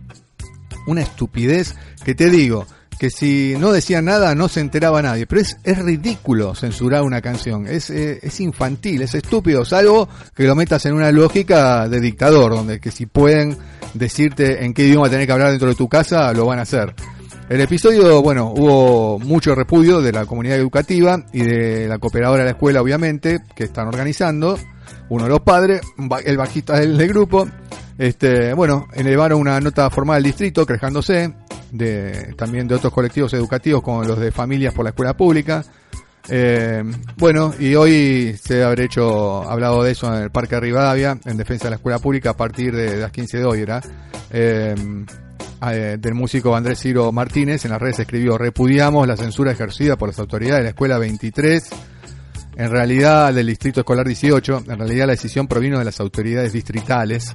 [0.86, 1.74] una estupidez
[2.04, 2.66] que te digo
[2.98, 7.20] que si no decían nada no se enteraba nadie, pero es, es ridículo censurar una
[7.20, 12.00] canción, es, eh, es infantil, es estúpido, salvo que lo metas en una lógica de
[12.00, 13.56] dictador, donde que si pueden
[13.94, 16.94] decirte en qué idioma tenés que hablar dentro de tu casa, lo van a hacer.
[17.48, 22.44] El episodio, bueno, hubo mucho repudio de la comunidad educativa y de la cooperadora de
[22.44, 24.58] la escuela, obviamente, que están organizando,
[25.10, 25.82] uno de los padres,
[26.24, 27.46] el bajista del grupo,
[27.98, 31.34] este, bueno, elevaron una nota formal al distrito quejándose
[31.70, 35.64] de, también de otros colectivos educativos como los de familias por la escuela pública.
[36.28, 36.82] Eh,
[37.16, 41.64] bueno, y hoy se habrá hecho, hablado de eso en el Parque Rivadavia, en defensa
[41.64, 43.80] de la escuela pública a partir de las 15 de hoy, era.
[44.30, 44.74] Eh,
[45.70, 50.10] eh, del músico Andrés Ciro Martínez en las redes escribió repudiamos la censura ejercida por
[50.10, 51.70] las autoridades de la escuela 23
[52.56, 57.34] en realidad del distrito escolar 18 en realidad la decisión provino de las autoridades distritales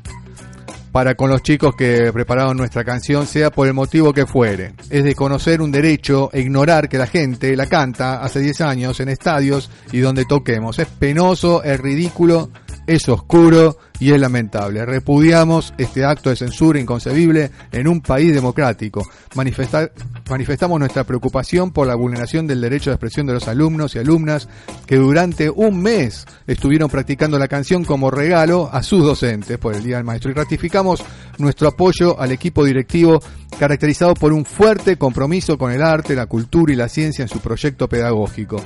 [0.91, 4.73] para con los chicos que prepararon nuestra canción, sea por el motivo que fuere.
[4.89, 8.99] Es de conocer un derecho e ignorar que la gente la canta hace 10 años
[8.99, 10.79] en estadios y donde toquemos.
[10.79, 12.49] Es penoso, es ridículo,
[12.89, 14.83] es oscuro y es lamentable.
[14.83, 19.07] Repudiamos este acto de censura inconcebible en un país democrático.
[19.35, 24.49] Manifestamos nuestra preocupación por la vulneración del derecho de expresión de los alumnos y alumnas
[24.87, 29.83] que durante un mes estuvieron practicando la canción como regalo a sus docentes por el
[29.83, 31.03] Día del Maestro y ratificamos
[31.37, 33.21] nuestro apoyo al equipo directivo
[33.59, 37.39] caracterizado por un fuerte compromiso con el arte, la cultura y la ciencia en su
[37.39, 38.63] proyecto pedagógico.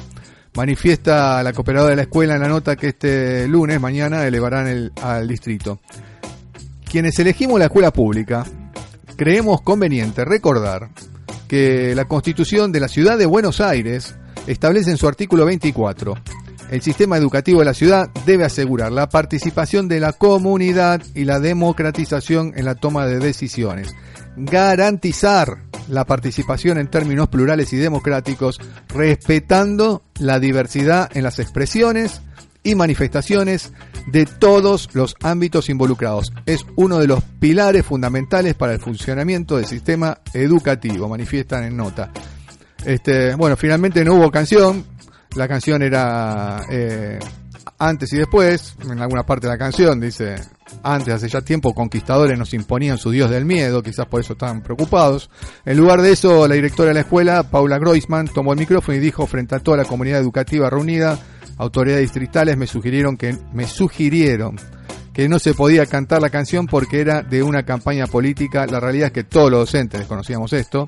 [0.56, 4.92] Manifiesta la cooperadora de la escuela en la nota que este lunes, mañana, elevarán el-
[5.02, 5.80] al distrito.
[6.90, 8.46] Quienes elegimos la escuela pública,
[9.16, 10.90] creemos conveniente recordar
[11.48, 16.16] que la Constitución de la Ciudad de Buenos Aires establece en su artículo 24
[16.70, 21.40] el sistema educativo de la ciudad debe asegurar la participación de la comunidad y la
[21.40, 23.96] democratización en la toma de decisiones.
[24.36, 25.58] Garantizar
[25.88, 28.60] la participación en términos plurales y democráticos,
[28.90, 32.22] respetando la diversidad en las expresiones
[32.64, 33.74] y manifestaciones
[34.08, 36.32] de todos los ámbitos involucrados.
[36.46, 42.12] Es uno de los pilares fundamentales para el funcionamiento del sistema educativo, manifiestan en nota.
[42.86, 44.86] Este, bueno, finalmente no hubo canción.
[45.36, 47.20] La canción era eh,
[47.80, 48.76] antes y después.
[48.84, 50.36] En alguna parte de la canción dice,
[50.84, 54.62] antes, hace ya tiempo, conquistadores nos imponían su dios del miedo, quizás por eso estaban
[54.62, 55.30] preocupados.
[55.66, 59.02] En lugar de eso, la directora de la escuela, Paula Groisman, tomó el micrófono y
[59.02, 61.18] dijo frente a toda la comunidad educativa reunida,
[61.58, 64.58] autoridades distritales me sugirieron que, me sugirieron
[65.14, 68.66] que no se podía cantar la canción porque era de una campaña política.
[68.66, 70.88] La realidad es que todos los docentes desconocíamos esto.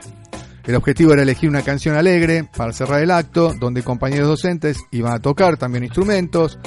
[0.65, 5.13] El objetivo era elegir una canción alegre para cerrar el acto, donde compañeros docentes iban
[5.13, 6.57] a tocar también instrumentos.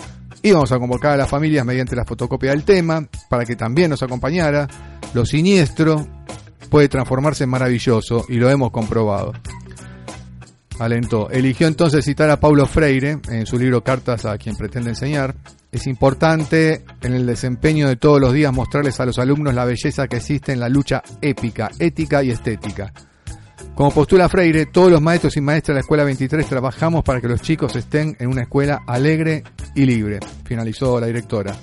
[0.43, 4.03] Íbamos a convocar a las familias mediante la fotocopia del tema para que también nos
[4.03, 4.69] acompañara.
[5.15, 6.07] Lo siniestro
[6.71, 9.33] puede transformarse en maravilloso y lo hemos comprobado.
[10.79, 11.29] Alentó.
[11.31, 15.35] Eligió entonces citar a Paulo Freire en su libro Cartas a quien pretende enseñar.
[15.73, 20.07] Es importante en el desempeño de todos los días mostrarles a los alumnos la belleza
[20.07, 22.93] que existe en la lucha épica, ética y estética.
[23.79, 27.29] Como postula Freire, todos los maestros y maestras de la Escuela 23 trabajamos para que
[27.29, 29.45] los chicos estén en una escuela alegre
[29.77, 31.55] y libre, finalizó la directora.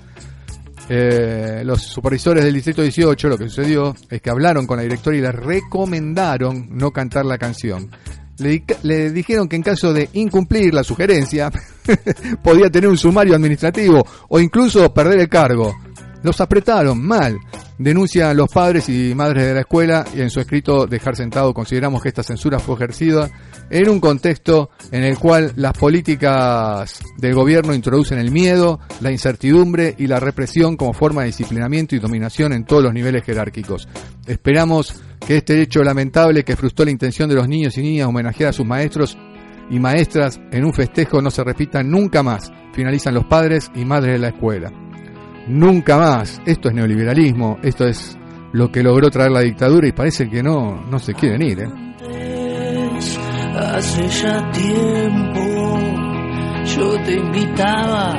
[0.87, 5.17] Eh, los supervisores del Distrito 18, lo que sucedió es que hablaron con la directora
[5.17, 7.91] y le recomendaron no cantar la canción.
[8.37, 11.51] le, di- le dijeron que en caso de incumplir la sugerencia,
[12.41, 15.75] podía tener un sumario administrativo o incluso perder el cargo.
[16.23, 17.37] Los apretaron mal.
[17.77, 22.01] Denuncian los padres y madres de la escuela y en su escrito dejar sentado consideramos
[22.01, 23.29] que esta censura fue ejercida
[23.69, 29.93] en un contexto en el cual las políticas del gobierno introducen el miedo, la incertidumbre
[29.97, 33.89] y la represión como forma de disciplinamiento y dominación en todos los niveles jerárquicos.
[34.25, 34.95] Esperamos
[35.27, 38.53] que este hecho lamentable que frustró la intención de los niños y niñas homenajear a
[38.53, 39.17] sus maestros
[39.69, 44.13] y maestras en un festejo no se repita nunca más, finalizan los padres y madres
[44.13, 44.84] de la escuela.
[45.47, 46.41] Nunca más.
[46.45, 48.17] Esto es neoliberalismo, esto es
[48.53, 51.59] lo que logró traer la dictadura y parece que no, no se quieren ir.
[51.59, 51.69] ¿eh?
[53.57, 55.77] Hace ya tiempo
[56.65, 58.13] yo te invitaba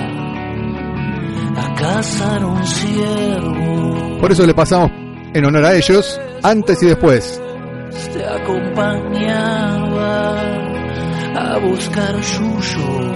[1.56, 4.90] a cazar un ciervo, Por eso le pasamos
[5.34, 7.40] en honor a ellos, antes y después.
[8.12, 10.40] te acompañaba
[11.34, 13.12] a buscar yuyos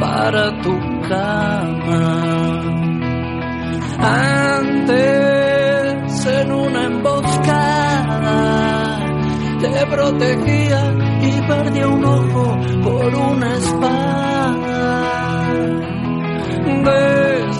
[0.00, 0.70] para tu
[1.08, 1.51] cama.
[4.02, 5.06] Antes
[6.26, 8.34] en una emboscada
[9.60, 14.72] te protegía y perdí un ojo por una espada.
[16.82, 17.54] Después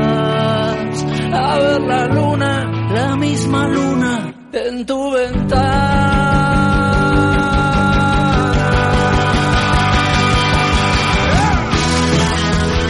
[1.34, 5.12] a ver la luna, la misma luna en tu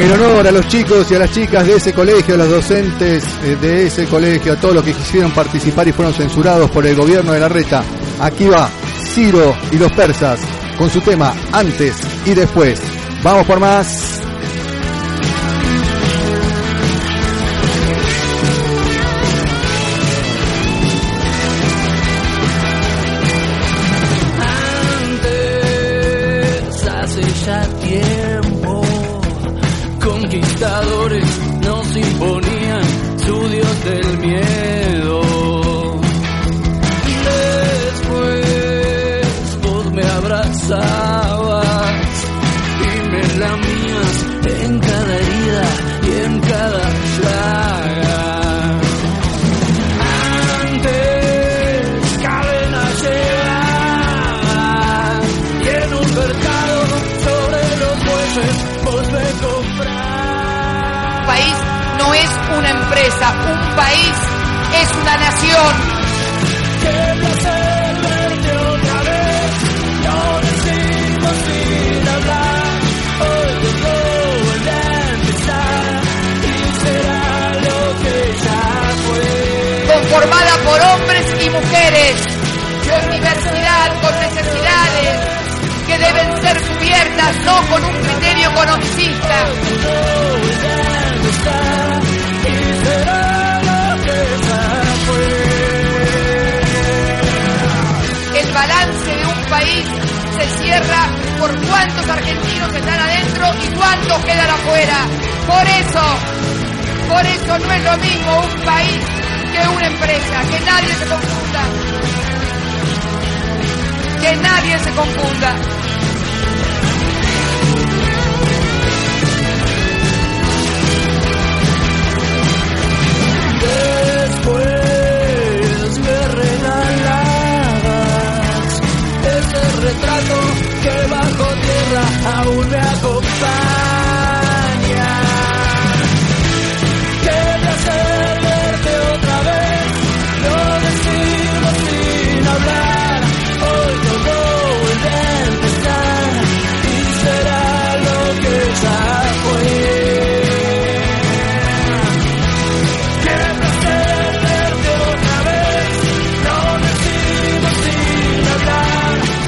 [0.03, 3.23] En honor a los chicos y a las chicas de ese colegio, a los docentes
[3.41, 6.93] eh, de ese colegio, a todos los que quisieron participar y fueron censurados por el
[6.93, 7.85] gobierno de la reta.
[8.19, 8.69] Aquí va
[9.13, 10.41] Ciro y los persas
[10.77, 11.95] con su tema antes
[12.25, 12.81] y después.
[13.23, 14.22] Vamos por más.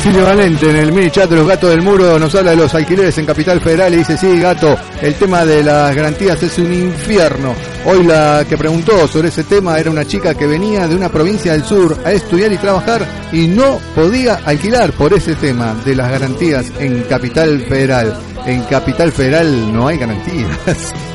[0.06, 2.76] Silvio Valente en el mini chat de los gatos del muro nos habla de los
[2.76, 6.72] alquileres en Capital Federal y dice, sí, gato, el tema de las garantías es un
[6.72, 7.56] infierno.
[7.86, 11.54] Hoy la que preguntó sobre ese tema era una chica que venía de una provincia
[11.54, 16.12] del sur a estudiar y trabajar y no podía alquilar por ese tema de las
[16.12, 18.16] garantías en Capital Federal.
[18.46, 20.94] En Capital Federal no hay garantías.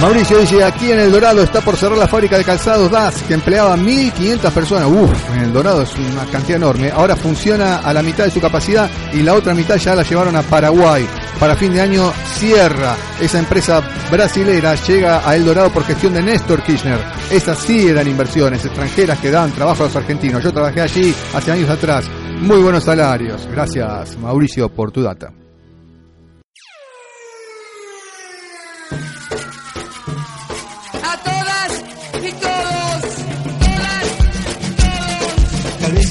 [0.00, 3.34] Mauricio dice, aquí en El Dorado está por cerrar la fábrica de calzados DAS, que
[3.34, 4.88] empleaba 1.500 personas.
[4.88, 6.90] Uf, en El Dorado es una cantidad enorme.
[6.90, 10.36] Ahora funciona a la mitad de su capacidad y la otra mitad ya la llevaron
[10.36, 11.06] a Paraguay.
[11.40, 12.94] Para fin de año cierra.
[13.20, 17.00] Esa empresa brasilera llega a El Dorado por gestión de Néstor Kirchner.
[17.30, 20.44] Esas sí eran inversiones extranjeras que dan trabajo a los argentinos.
[20.44, 22.04] Yo trabajé allí hace años atrás.
[22.40, 23.48] Muy buenos salarios.
[23.50, 25.32] Gracias, Mauricio, por tu data.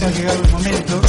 [0.06, 1.02] Ha llegado el momento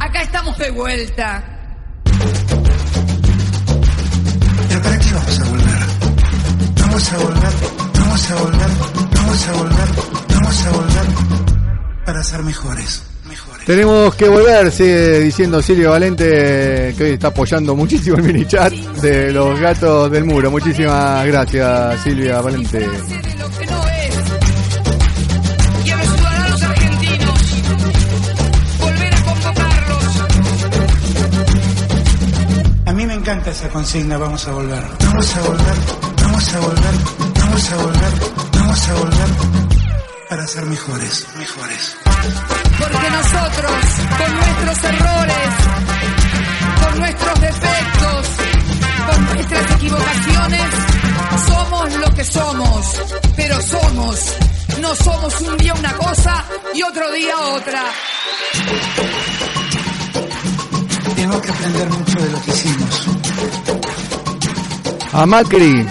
[0.00, 1.44] Acá estamos de vuelta.
[4.68, 5.78] ¿Pero para qué vamos a volver?
[6.80, 7.52] Vamos a volver,
[7.94, 8.70] vamos a volver,
[9.14, 9.88] vamos a volver,
[10.28, 11.06] vamos a volver
[12.04, 13.13] para ser mejores.
[13.66, 18.70] Tenemos que volver, sigue diciendo Silvio Valente, que hoy está apoyando muchísimo el mini chat
[18.72, 20.50] de los gatos del muro.
[20.50, 22.86] Muchísimas gracias, Silvia Valente.
[32.84, 34.84] A mí me encanta esa consigna, vamos a volver.
[35.00, 35.74] Vamos a volver,
[36.22, 36.94] vamos a volver,
[37.40, 38.12] vamos a volver,
[38.52, 39.28] vamos a volver
[40.28, 42.63] para ser mejores, mejores.
[42.78, 43.74] Porque nosotros,
[44.18, 45.48] con nuestros errores,
[46.82, 48.26] con nuestros defectos,
[49.06, 50.74] con nuestras equivocaciones,
[51.46, 53.02] somos lo que somos.
[53.36, 54.36] Pero somos.
[54.80, 56.44] No somos un día una cosa
[56.74, 57.84] y otro día otra.
[61.14, 63.06] Tenemos que aprender mucho de lo que hicimos.
[65.12, 65.86] A Macri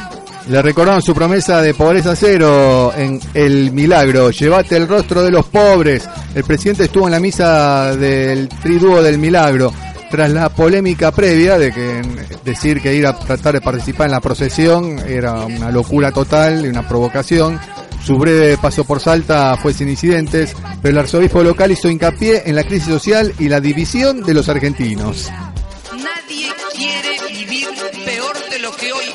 [0.47, 4.31] le recordaron su promesa de pobreza cero en El Milagro.
[4.31, 6.07] Llévate el rostro de los pobres.
[6.35, 9.73] El presidente estuvo en la misa del triduo del Milagro.
[10.11, 12.01] Tras la polémica previa de que
[12.43, 16.69] decir que ir a tratar de participar en la procesión era una locura total y
[16.69, 17.59] una provocación,
[18.03, 22.55] su breve paso por Salta fue sin incidentes, pero el arzobispo local hizo hincapié en
[22.55, 25.31] la crisis social y la división de los argentinos.
[25.93, 27.69] Nadie quiere vivir
[28.05, 29.05] peor de lo que hoy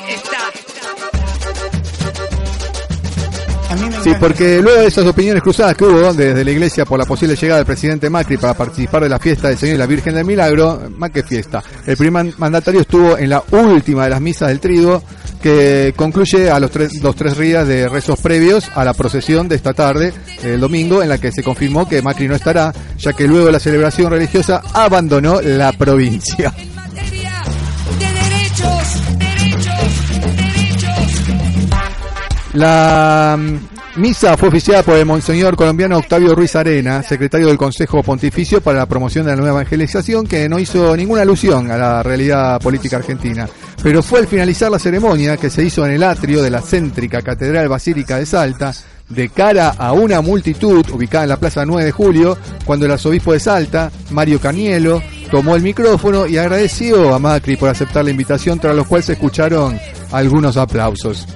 [4.09, 7.35] Sí, porque luego de esas opiniones cruzadas que hubo desde la iglesia por la posible
[7.35, 10.25] llegada del presidente Macri para participar de la fiesta del Señor y la Virgen del
[10.25, 14.59] Milagro, más que fiesta, el primer mandatario estuvo en la última de las misas del
[14.59, 15.03] triduo
[15.43, 19.57] que concluye a los tres, los tres días de rezos previos a la procesión de
[19.57, 23.27] esta tarde, el domingo, en la que se confirmó que Macri no estará, ya que
[23.27, 26.51] luego de la celebración religiosa abandonó la provincia.
[32.53, 33.37] La
[33.99, 38.79] misa fue oficiada por el monseñor colombiano Octavio Ruiz Arena, secretario del Consejo Pontificio para
[38.79, 42.97] la promoción de la nueva evangelización, que no hizo ninguna alusión a la realidad política
[42.97, 43.47] argentina.
[43.83, 47.21] Pero fue al finalizar la ceremonia que se hizo en el atrio de la céntrica
[47.21, 48.73] Catedral Basílica de Salta,
[49.09, 53.33] de cara a una multitud ubicada en la Plaza 9 de Julio, cuando el arzobispo
[53.33, 58.59] de Salta, Mario Canielo, tomó el micrófono y agradeció a Macri por aceptar la invitación,
[58.59, 59.77] tras lo cual se escucharon
[60.11, 61.27] algunos aplausos.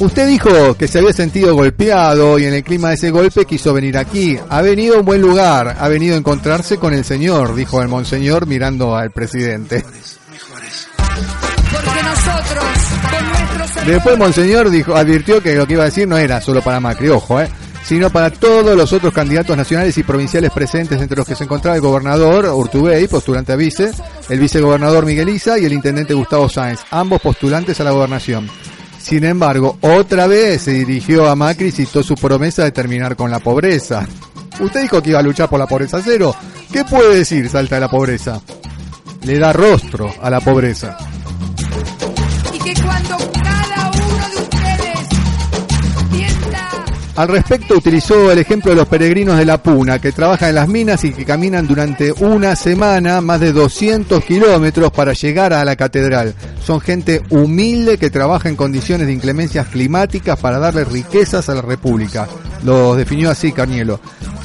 [0.00, 3.72] Usted dijo que se había sentido golpeado y en el clima de ese golpe quiso
[3.72, 4.38] venir aquí.
[4.48, 7.88] Ha venido a un buen lugar, ha venido a encontrarse con el Señor, dijo el
[7.88, 9.82] monseñor mirando al presidente.
[9.82, 12.64] Porque nosotros,
[13.10, 16.40] con nuestros Después el monseñor dijo, advirtió que lo que iba a decir no era
[16.40, 17.48] solo para Macri, ojo, eh,
[17.82, 21.74] sino para todos los otros candidatos nacionales y provinciales presentes, entre los que se encontraba
[21.74, 23.90] el gobernador Urtubey, postulante a vice,
[24.28, 28.48] el vicegobernador Miguel Isa y el intendente Gustavo Sáenz, ambos postulantes a la gobernación.
[29.08, 33.30] Sin embargo, otra vez se dirigió a Macri y citó su promesa de terminar con
[33.30, 34.06] la pobreza.
[34.60, 36.34] Usted dijo que iba a luchar por la pobreza cero.
[36.70, 38.38] ¿Qué puede decir Salta de la pobreza?
[39.22, 40.98] Le da rostro a la pobreza.
[42.52, 43.16] y que cuando
[47.18, 50.68] Al respecto utilizó el ejemplo de los peregrinos de la Puna, que trabajan en las
[50.68, 55.74] minas y que caminan durante una semana más de 200 kilómetros para llegar a la
[55.74, 56.32] catedral.
[56.64, 61.62] Son gente humilde que trabaja en condiciones de inclemencias climáticas para darle riquezas a la
[61.62, 62.28] República.
[62.62, 63.98] Los definió así Carnielo.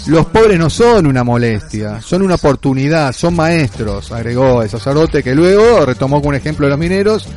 [0.07, 5.35] Los pobres no son una molestia, son una oportunidad, son maestros, agregó el sacerdote que
[5.35, 7.27] luego retomó con un ejemplo de los mineros,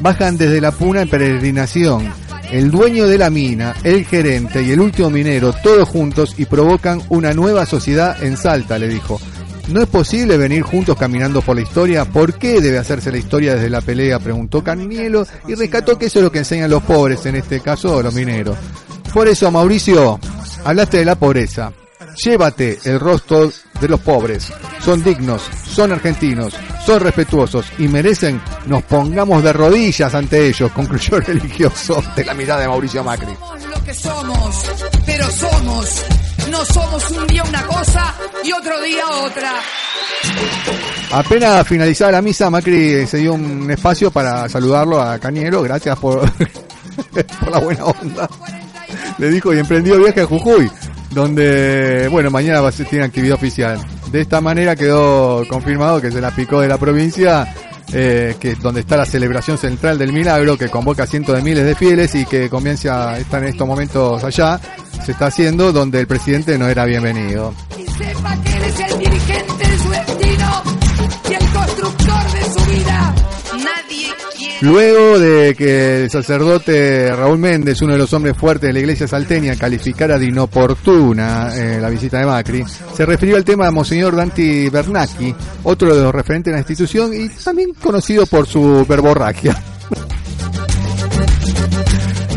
[0.00, 4.80] bajan desde la Puna en peregrinación el dueño de la mina, el gerente y el
[4.80, 9.20] último minero, todos juntos y provocan una nueva sociedad en Salta, le dijo.
[9.68, 12.04] ¿No es posible venir juntos caminando por la historia?
[12.04, 14.20] ¿Por qué debe hacerse la historia desde la pelea?
[14.20, 18.00] Preguntó Canielo y rescató que eso es lo que enseñan los pobres, en este caso
[18.00, 18.56] los mineros.
[19.12, 20.20] Por eso, Mauricio,
[20.64, 21.72] hablaste de la pobreza.
[22.24, 24.52] Llévate el rostro de los pobres.
[24.84, 31.16] Son dignos, son argentinos, son respetuosos y merecen nos pongamos de rodillas ante ellos, concluyó
[31.16, 33.34] el religioso de la mirada de Mauricio Macri.
[33.34, 34.64] Somos lo que somos,
[35.04, 36.04] pero somos.
[36.50, 38.14] No somos un día una cosa
[38.44, 39.52] y otro día otra.
[41.12, 45.62] Apenas finalizada la misa, Macri se dio un espacio para saludarlo a Cañero.
[45.62, 46.30] Gracias por,
[47.40, 48.28] por la buena onda.
[49.18, 50.70] Le dijo y emprendió viaje a Jujuy,
[51.10, 53.78] donde, bueno, mañana va a ser, tiene actividad oficial.
[54.10, 57.52] De esta manera quedó confirmado que se la picó de la provincia,
[57.92, 61.64] eh, que donde está la celebración central del milagro, que convoca a cientos de miles
[61.64, 64.60] de fieles y que comienza, está en estos momentos allá,
[65.04, 67.54] se está haciendo, donde el presidente no era bienvenido.
[67.96, 70.62] Sepa que él es el dirigente de su destino
[71.30, 73.25] y el constructor de su vida.
[74.62, 79.06] Luego de que el sacerdote Raúl Méndez, uno de los hombres fuertes de la iglesia
[79.06, 82.64] salteña, calificara de inoportuna eh, la visita de Macri,
[82.94, 87.12] se refirió al tema de Monseñor Danti Bernacchi, otro de los referentes de la institución
[87.12, 89.60] y también conocido por su verborragia.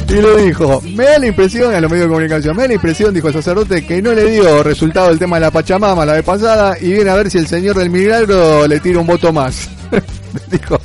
[0.09, 2.73] Y le dijo, me da la impresión, a los medios de comunicación, me da la
[2.73, 6.13] impresión, dijo el sacerdote, que no le dio resultado el tema de la Pachamama la
[6.13, 9.31] vez pasada y viene a ver si el señor del milagro le tira un voto
[9.31, 9.69] más.
[10.51, 10.79] dijo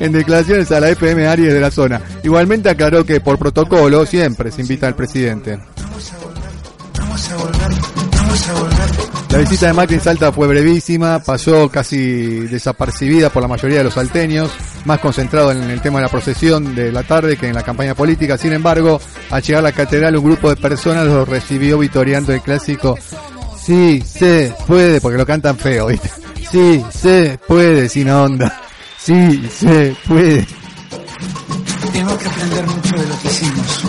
[0.00, 2.00] en declaraciones a la FM Aries de la zona.
[2.22, 5.58] Igualmente aclaró que por protocolo siempre se invita al presidente.
[9.30, 13.84] La visita de Macri en Salta fue brevísima, pasó casi desapercibida por la mayoría de
[13.84, 14.50] los salteños,
[14.84, 17.94] más concentrado en el tema de la procesión de la tarde que en la campaña
[17.94, 18.36] política.
[18.36, 19.00] Sin embargo,
[19.30, 22.98] al llegar a la catedral un grupo de personas lo recibió vitoreando el clásico
[23.62, 26.10] Sí, se puede, porque lo cantan feo, ¿viste?
[26.50, 28.60] Sí, se puede, sin onda.
[29.04, 30.46] Sí, se puede.
[31.92, 33.84] Tengo que aprender mucho de lo que hicimos.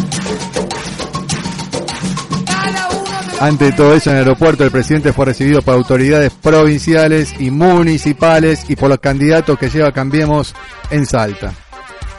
[3.39, 8.65] Ante todo eso, en el aeropuerto el presidente fue recibido por autoridades provinciales y municipales
[8.67, 10.55] y por los candidatos que lleva Cambiemos
[10.89, 11.53] en Salta.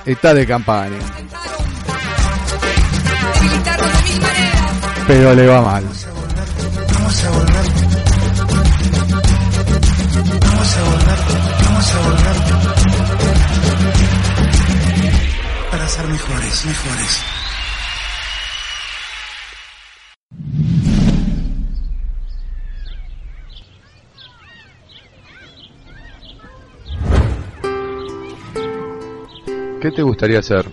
[0.06, 0.98] Está de campaña.
[5.08, 5.84] Pero le va mal.
[6.92, 7.54] Vamos a volver.
[7.54, 7.83] Vamos a
[16.62, 17.22] mejores.
[29.80, 30.64] ¿Qué te gustaría hacer?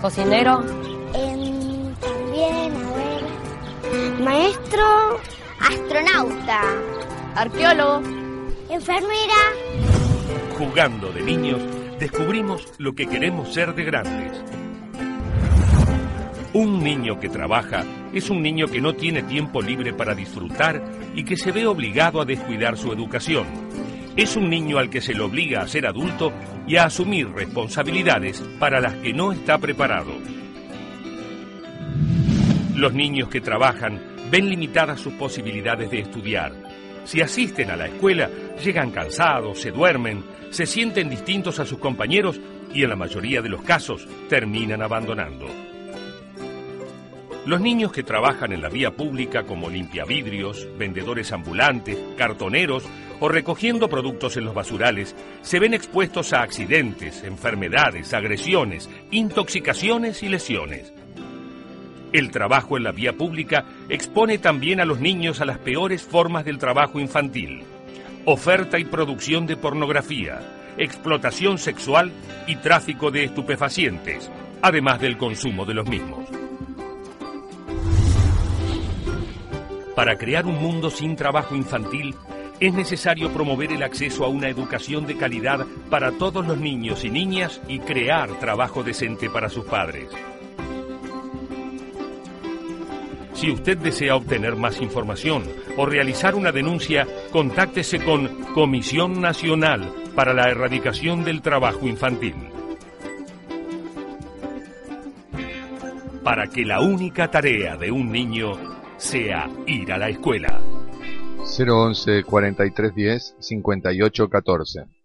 [0.00, 0.62] Cocinero,
[1.14, 4.20] Em, también, a ver.
[4.22, 5.20] Maestro,
[5.60, 6.60] astronauta,
[7.36, 8.02] arqueólogo,
[8.74, 9.34] enfermera,
[10.58, 11.60] Jugando de niños,
[11.98, 14.44] descubrimos lo que queremos ser de grandes.
[16.52, 20.82] Un niño que trabaja es un niño que no tiene tiempo libre para disfrutar
[21.14, 23.46] y que se ve obligado a descuidar su educación.
[24.16, 26.32] Es un niño al que se le obliga a ser adulto
[26.68, 30.12] y a asumir responsabilidades para las que no está preparado.
[32.76, 36.73] Los niños que trabajan ven limitadas sus posibilidades de estudiar.
[37.04, 38.30] Si asisten a la escuela,
[38.62, 42.40] llegan cansados, se duermen, se sienten distintos a sus compañeros
[42.72, 45.46] y en la mayoría de los casos terminan abandonando.
[47.46, 52.84] Los niños que trabajan en la vía pública como limpiavidrios, vendedores ambulantes, cartoneros
[53.20, 60.30] o recogiendo productos en los basurales se ven expuestos a accidentes, enfermedades, agresiones, intoxicaciones y
[60.30, 60.94] lesiones.
[62.14, 66.44] El trabajo en la vía pública expone también a los niños a las peores formas
[66.44, 67.64] del trabajo infantil.
[68.24, 70.38] Oferta y producción de pornografía,
[70.78, 72.12] explotación sexual
[72.46, 74.30] y tráfico de estupefacientes,
[74.62, 76.24] además del consumo de los mismos.
[79.96, 82.14] Para crear un mundo sin trabajo infantil,
[82.60, 87.10] es necesario promover el acceso a una educación de calidad para todos los niños y
[87.10, 90.06] niñas y crear trabajo decente para sus padres.
[93.34, 95.42] Si usted desea obtener más información
[95.76, 102.34] o realizar una denuncia, contáctese con Comisión Nacional para la Erradicación del Trabajo Infantil.
[106.22, 108.52] Para que la única tarea de un niño
[108.96, 110.60] sea ir a la escuela.
[111.44, 115.03] 011 4310 5814.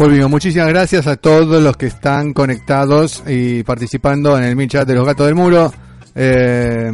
[0.00, 0.30] Volvimos.
[0.30, 4.94] Muchísimas gracias a todos los que están conectados y participando en el mini chat de
[4.94, 5.70] los gatos del muro.
[6.14, 6.90] Eh,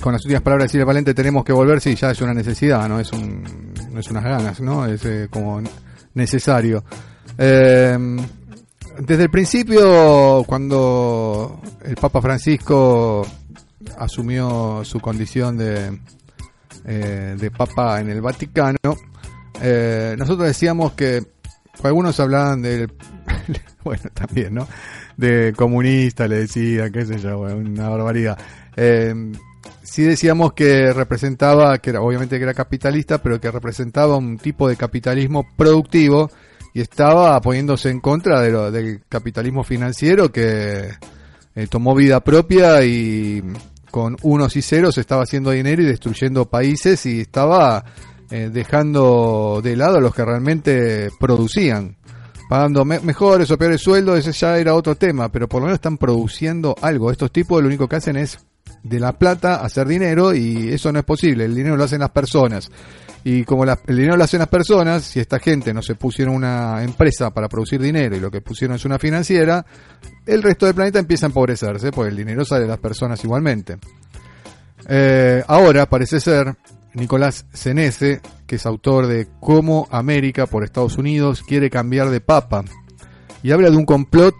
[0.00, 2.88] con las últimas palabras de Silvia Valente tenemos que volver, sí, ya es una necesidad,
[2.88, 4.86] no es un, es unas ganas, ¿no?
[4.86, 5.60] Es eh, como
[6.14, 6.82] necesario.
[7.36, 7.98] Eh,
[9.00, 13.26] desde el principio, cuando el Papa Francisco
[13.98, 16.00] asumió su condición de,
[16.84, 18.78] de Papa en el Vaticano,
[20.16, 21.39] nosotros decíamos que
[21.88, 22.92] algunos hablaban del,
[23.84, 24.68] bueno, también, ¿no?
[25.16, 28.38] De comunista, le decía, qué sé yo, una barbaridad.
[28.76, 29.32] Eh,
[29.82, 34.68] sí decíamos que representaba, que era, obviamente que era capitalista, pero que representaba un tipo
[34.68, 36.30] de capitalismo productivo
[36.72, 40.90] y estaba poniéndose en contra de lo, del capitalismo financiero que
[41.54, 43.42] eh, tomó vida propia y
[43.90, 47.84] con unos y ceros estaba haciendo dinero y destruyendo países y estaba
[48.30, 51.96] eh, dejando de lado a los que realmente producían.
[52.48, 55.76] Pagando me- mejores o peores sueldos, ese ya era otro tema, pero por lo menos
[55.78, 57.10] están produciendo algo.
[57.10, 58.38] Estos tipos lo único que hacen es
[58.82, 61.44] de la plata hacer dinero y eso no es posible.
[61.44, 62.70] El dinero lo hacen las personas.
[63.22, 66.82] Y como el dinero lo hacen las personas, si esta gente no se pusieron una
[66.82, 69.64] empresa para producir dinero y lo que pusieron es una financiera,
[70.24, 73.76] el resto del planeta empieza a empobrecerse, porque el dinero sale de las personas igualmente.
[74.88, 76.56] Eh, ahora parece ser
[76.94, 82.64] Nicolás Senese, que es autor de Cómo América por Estados Unidos quiere cambiar de papa.
[83.42, 84.34] Y habla de un complot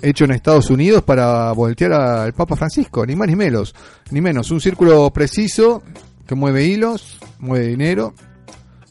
[0.00, 3.74] hecho en Estados Unidos para voltear al Papa Francisco, ni más ni menos,
[4.10, 4.50] ni menos.
[4.50, 5.82] Un círculo preciso
[6.26, 8.14] que mueve hilos, mueve dinero,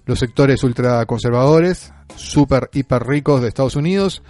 [0.05, 4.23] los sectores ultraconservadores, super hiper ricos de Estados Unidos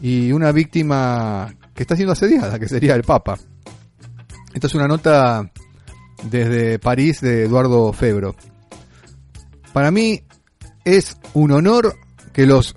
[0.00, 3.38] y una víctima que está siendo asediada, que sería el Papa.
[4.54, 5.50] Esta es una nota
[6.30, 8.34] desde París de Eduardo Febro.
[9.72, 10.22] Para mí
[10.84, 11.96] es un honor
[12.32, 12.76] que los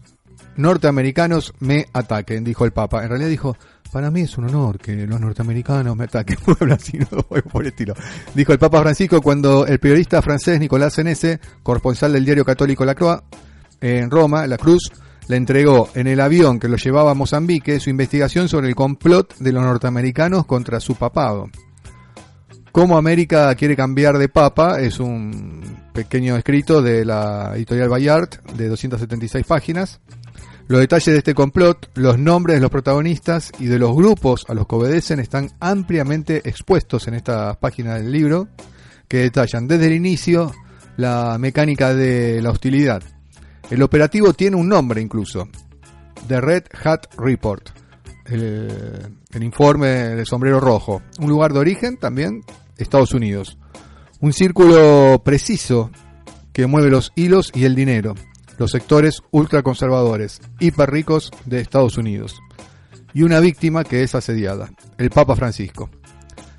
[0.55, 3.03] norteamericanos me ataquen, dijo el Papa.
[3.03, 3.57] En realidad dijo,
[3.91, 6.37] para mí es un honor que los norteamericanos me ataquen.
[6.59, 7.93] Bueno, así no, por el estilo.
[8.33, 12.95] Dijo el Papa Francisco cuando el periodista francés Nicolás Senese, corresponsal del diario católico La
[12.95, 13.21] Croix,
[13.81, 14.91] en Roma, La Cruz,
[15.27, 19.37] le entregó en el avión que lo llevaba a Mozambique su investigación sobre el complot
[19.37, 21.49] de los norteamericanos contra su papado.
[22.75, 25.61] Cómo América quiere cambiar de papa es un
[25.93, 30.01] pequeño escrito de la editorial Bayard de 276 páginas.
[30.67, 34.53] Los detalles de este complot, los nombres de los protagonistas y de los grupos a
[34.53, 38.49] los que obedecen están ampliamente expuestos en estas páginas del libro,
[39.07, 40.51] que detallan desde el inicio
[40.97, 43.01] la mecánica de la hostilidad.
[43.69, 45.47] El operativo tiene un nombre incluso,
[46.27, 47.69] The Red Hat Report,
[48.25, 51.01] el, el informe del sombrero rojo.
[51.19, 52.43] Un lugar de origen también,
[52.77, 53.57] Estados Unidos.
[54.19, 55.91] Un círculo preciso
[56.53, 58.15] que mueve los hilos y el dinero.
[58.57, 62.41] Los sectores ultraconservadores, hiper ricos de Estados Unidos.
[63.13, 65.89] Y una víctima que es asediada, el Papa Francisco.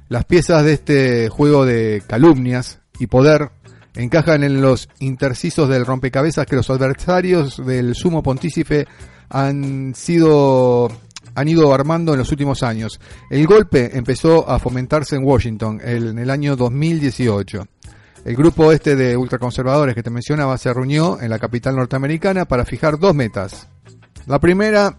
[0.08, 3.50] Las piezas de este juego de calumnias y poder
[3.94, 8.86] encajan en los intercisos del rompecabezas que los adversarios del sumo pontífice
[9.28, 10.90] han sido
[11.36, 12.98] han ido armando en los últimos años.
[13.30, 17.68] El golpe empezó a fomentarse en Washington en el año 2018.
[18.24, 22.64] El grupo este de ultraconservadores que te mencionaba se reunió en la capital norteamericana para
[22.64, 23.68] fijar dos metas.
[24.26, 24.98] La primera,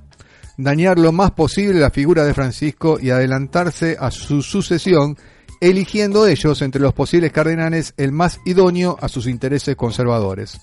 [0.57, 5.17] dañar lo más posible la figura de Francisco y adelantarse a su sucesión,
[5.59, 10.61] eligiendo ellos entre los posibles cardenales el más idóneo a sus intereses conservadores.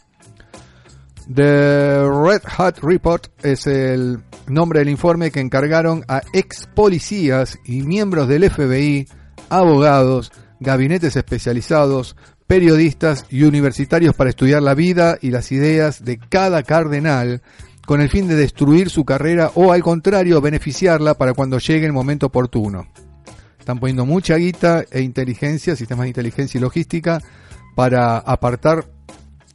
[1.33, 7.83] The Red Hat Report es el nombre del informe que encargaron a ex policías y
[7.83, 9.09] miembros del FBI,
[9.49, 12.15] abogados, gabinetes especializados,
[12.47, 17.41] periodistas y universitarios para estudiar la vida y las ideas de cada cardenal
[17.87, 21.93] con el fin de destruir su carrera o al contrario beneficiarla para cuando llegue el
[21.93, 22.87] momento oportuno.
[23.59, 27.23] Están poniendo mucha guita e inteligencia, sistemas de inteligencia y logística
[27.75, 28.94] para apartar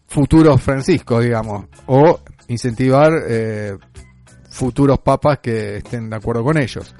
[0.10, 3.78] futuros franciscos, digamos, o incentivar eh,
[4.50, 6.94] futuros papas que estén de acuerdo con ellos.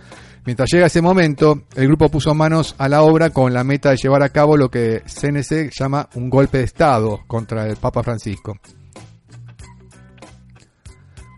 [0.46, 3.98] Mientras llega ese momento, el grupo puso manos a la obra con la meta de
[3.98, 8.58] llevar a cabo lo que CNC llama un golpe de Estado contra el Papa Francisco.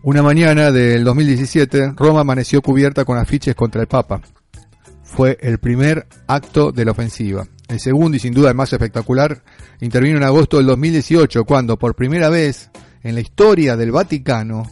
[0.04, 4.20] Una mañana del 2017, Roma amaneció cubierta con afiches contra el Papa.
[5.02, 7.46] Fue el primer acto de la ofensiva.
[7.72, 9.42] El segundo y sin duda el más espectacular
[9.80, 12.70] intervino en agosto del 2018 cuando por primera vez
[13.02, 14.64] en la historia del Vaticano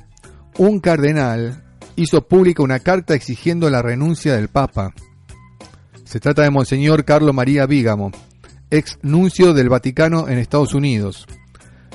[0.59, 1.65] un cardenal
[1.97, 4.93] hizo pública una carta exigiendo la renuncia del Papa.
[6.05, 8.13] Se trata de Monseñor Carlo María Vígamo,
[8.71, 11.27] ex nuncio del Vaticano en Estados Unidos.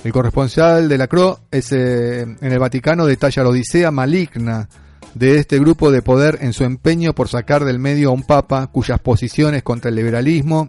[0.04, 4.68] El corresponsal de la CRO eh, en el Vaticano detalla la odisea maligna
[5.14, 8.66] de este grupo de poder en su empeño por sacar del medio a un papa
[8.66, 10.68] cuyas posiciones contra el liberalismo,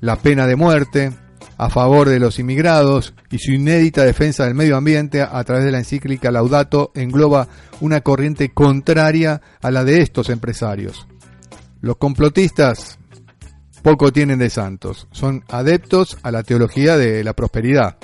[0.00, 1.12] la pena de muerte,
[1.58, 5.72] a favor de los inmigrados y su inédita defensa del medio ambiente a través de
[5.72, 7.48] la encíclica Laudato engloba
[7.80, 11.06] una corriente contraria a la de estos empresarios.
[11.80, 12.98] Los complotistas
[13.82, 17.96] poco tienen de santos, son adeptos a la teología de la prosperidad,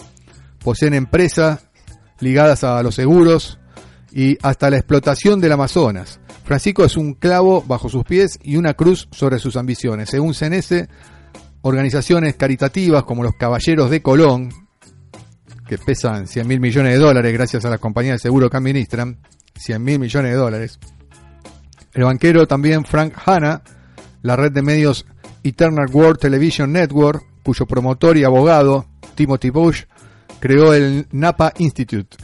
[0.62, 1.66] poseen empresas
[2.20, 3.58] ligadas a los seguros
[4.12, 6.20] y hasta la explotación del Amazonas.
[6.44, 10.10] Francisco es un clavo bajo sus pies y una cruz sobre sus ambiciones.
[10.10, 10.86] Según CNS,
[11.62, 14.50] organizaciones caritativas como los Caballeros de Colón,
[15.66, 19.18] que pesan 100 mil millones de dólares gracias a la compañía de seguro que administran,
[19.56, 20.78] 100 mil millones de dólares.
[21.94, 23.62] El banquero también Frank Hanna,
[24.22, 25.06] la red de medios
[25.42, 29.84] Eternal World Television Network, cuyo promotor y abogado, Timothy Bush,
[30.40, 32.16] creó el Napa Institute,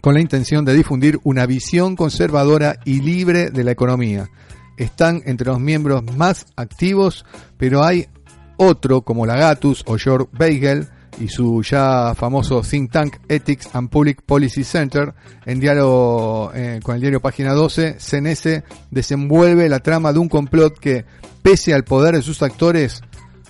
[0.00, 4.28] con la intención de difundir una visión conservadora y libre de la economía.
[4.76, 7.24] Están entre los miembros más activos,
[7.58, 8.08] pero hay
[8.56, 10.88] otro como Lagatus o George Beigel
[11.18, 15.14] y su ya famoso think tank Ethics and Public Policy Center,
[15.44, 20.78] en diálogo eh, con el diario Página 12, CNS desenvuelve la trama de un complot
[20.78, 21.04] que,
[21.42, 23.02] pese al poder de sus actores,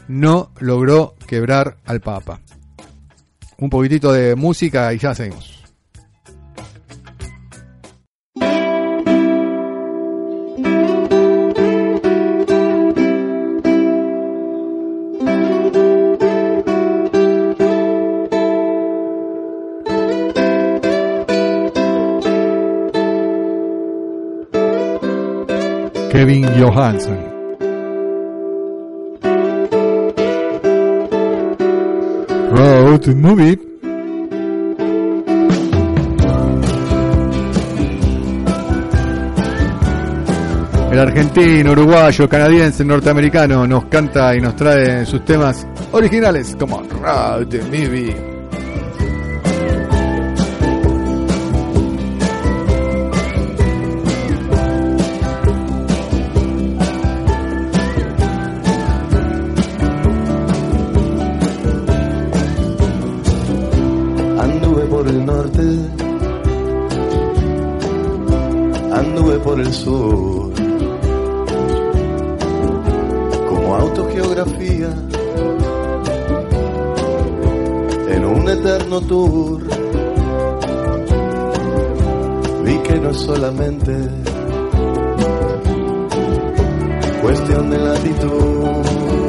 [0.09, 2.41] no logró quebrar al Papa.
[3.59, 5.66] Un poquitito de música y ya seguimos.
[26.17, 27.19] Kevin Johansson.
[32.53, 33.59] Road Movie.
[40.91, 47.53] El argentino, uruguayo, canadiense, norteamericano nos canta y nos trae sus temas originales como Road
[47.67, 48.26] Movie.
[68.97, 70.53] Anduve por el sur,
[73.49, 74.89] como autogeografía,
[78.09, 79.63] en un eterno tour.
[82.65, 83.93] Vi que no es solamente
[87.21, 89.26] cuestión de latitud.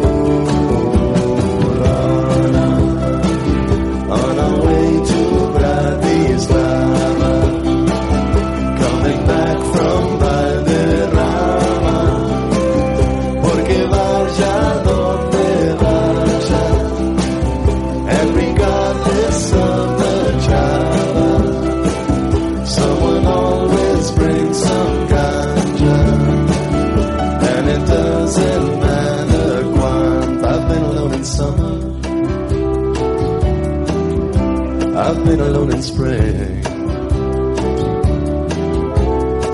[35.17, 36.61] I've been alone in spring.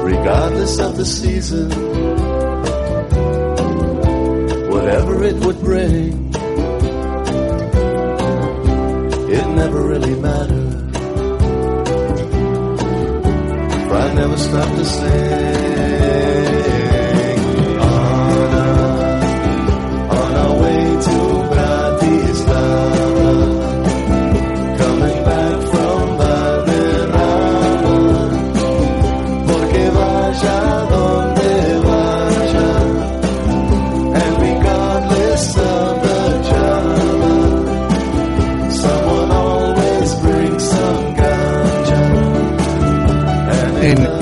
[0.04, 1.70] Regardless of the season,
[4.70, 6.34] whatever it would bring,
[9.32, 10.96] it never really mattered.
[13.88, 15.53] For I never stopped to sing.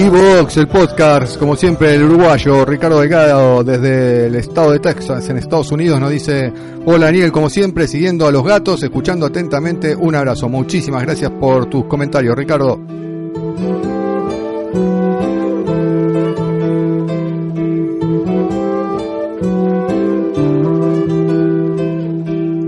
[0.01, 5.37] Evox, el podcast, como siempre, el uruguayo Ricardo Delgado desde el estado de Texas, en
[5.37, 6.51] Estados Unidos, nos dice:
[6.85, 9.95] Hola Daniel, como siempre, siguiendo a los gatos, escuchando atentamente.
[9.95, 10.49] Un abrazo.
[10.49, 12.79] Muchísimas gracias por tus comentarios, Ricardo.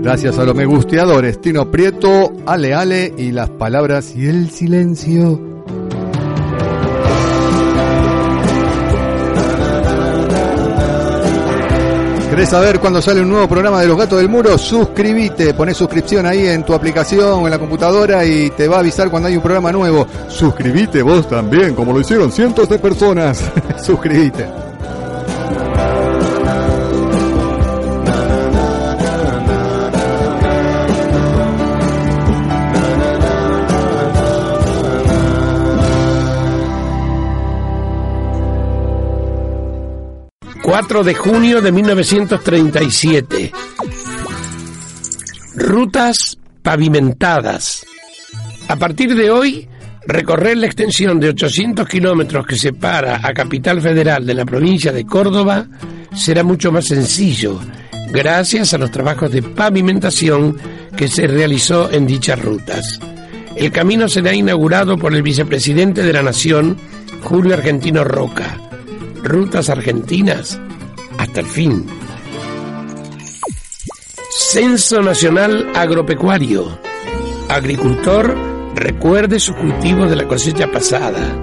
[0.02, 5.43] Gracias a los me gusteadores, Tino Prieto, Ale Ale y las palabras y el silencio.
[12.34, 14.58] ¿Querés saber cuándo sale un nuevo programa de Los Gatos del Muro?
[14.58, 18.80] Suscríbete, poné suscripción ahí en tu aplicación o en la computadora y te va a
[18.80, 20.04] avisar cuando hay un programa nuevo.
[20.26, 23.40] Suscríbete vos también, como lo hicieron cientos de personas.
[23.80, 24.63] Suscríbete.
[40.74, 43.52] ...4 de junio de 1937...
[45.54, 47.86] ...rutas pavimentadas...
[48.66, 49.68] ...a partir de hoy...
[50.04, 52.44] ...recorrer la extensión de 800 kilómetros...
[52.44, 55.64] ...que separa a Capital Federal de la provincia de Córdoba...
[56.12, 57.60] ...será mucho más sencillo...
[58.10, 60.56] ...gracias a los trabajos de pavimentación...
[60.96, 62.98] ...que se realizó en dichas rutas...
[63.54, 66.76] El camino será inaugurado por el vicepresidente de la Nación,
[67.22, 68.63] Julio Argentino Roca.
[69.24, 70.60] Rutas argentinas
[71.16, 71.86] hasta el fin.
[74.30, 76.78] Censo Nacional Agropecuario.
[77.48, 78.36] Agricultor,
[78.74, 81.34] recuerde sus cultivos de la cosecha pasada.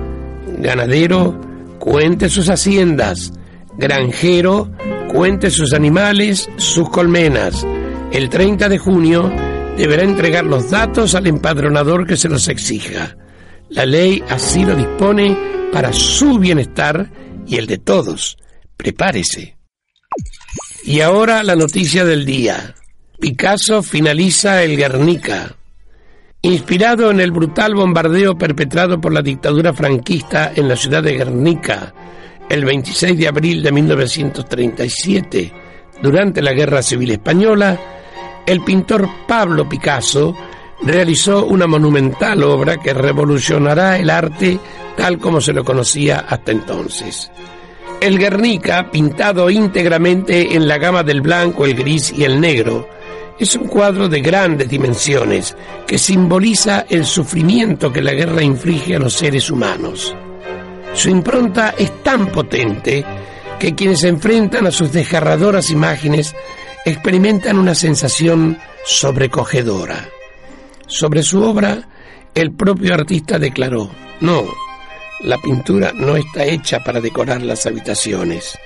[0.60, 1.41] Ganadero,
[1.80, 3.34] cuente sus haciendas.
[3.80, 4.72] Granjero,
[5.12, 7.66] cuente sus animales, sus colmenas.
[8.12, 9.32] El 30 de junio
[9.76, 13.18] deberá entregar los datos al empadronador que se los exija.
[13.70, 15.36] La ley así lo dispone
[15.74, 17.10] para su bienestar
[17.52, 18.38] y el de todos.
[18.78, 19.57] Prepárese.
[20.84, 22.73] Y ahora la noticia del día.
[23.19, 25.56] Picasso finaliza el Guernica.
[26.41, 31.94] Inspirado en el brutal bombardeo perpetrado por la dictadura franquista en la ciudad de Guernica
[32.52, 35.53] el 26 de abril de 1937,
[36.02, 37.80] durante la Guerra Civil Española,
[38.45, 40.36] el pintor Pablo Picasso
[40.84, 44.60] realizó una monumental obra que revolucionará el arte
[44.95, 47.31] tal como se lo conocía hasta entonces.
[47.99, 52.88] El Guernica, pintado íntegramente en la gama del blanco, el gris y el negro,
[53.39, 55.55] es un cuadro de grandes dimensiones
[55.88, 60.15] que simboliza el sufrimiento que la guerra inflige a los seres humanos.
[60.93, 63.05] Su impronta es tan potente
[63.59, 66.35] que quienes se enfrentan a sus desgarradoras imágenes
[66.85, 70.09] experimentan una sensación sobrecogedora.
[70.88, 71.88] Sobre su obra,
[72.34, 73.89] el propio artista declaró,
[74.19, 74.43] no,
[75.23, 78.57] la pintura no está hecha para decorar las habitaciones.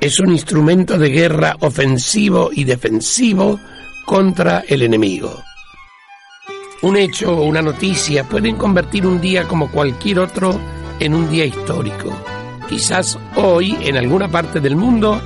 [0.00, 3.58] Es un instrumento de guerra ofensivo y defensivo
[4.04, 5.42] contra el enemigo.
[6.82, 10.60] Un hecho o una noticia pueden convertir un día como cualquier otro
[11.00, 12.12] en un día histórico.
[12.68, 15.20] Quizás hoy, en alguna parte del mundo,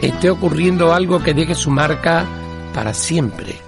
[0.00, 2.26] esté ocurriendo algo que deje su marca
[2.72, 3.63] para siempre.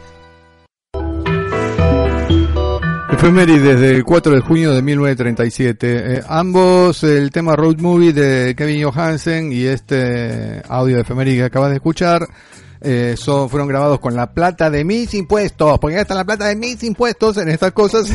[3.17, 6.17] Efeméride desde el 4 de junio de 1937.
[6.19, 11.45] Eh, ambos, el tema Road Movie de Kevin Johansen y este audio de efeméride que
[11.45, 12.29] acabas de escuchar,
[12.83, 16.57] eh, son, fueron grabados con la plata de mis impuestos, porque está la plata de
[16.57, 18.07] mis impuestos en estas cosas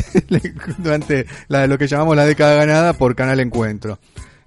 [0.78, 3.98] durante la, lo que llamamos la década ganada por Canal Encuentro.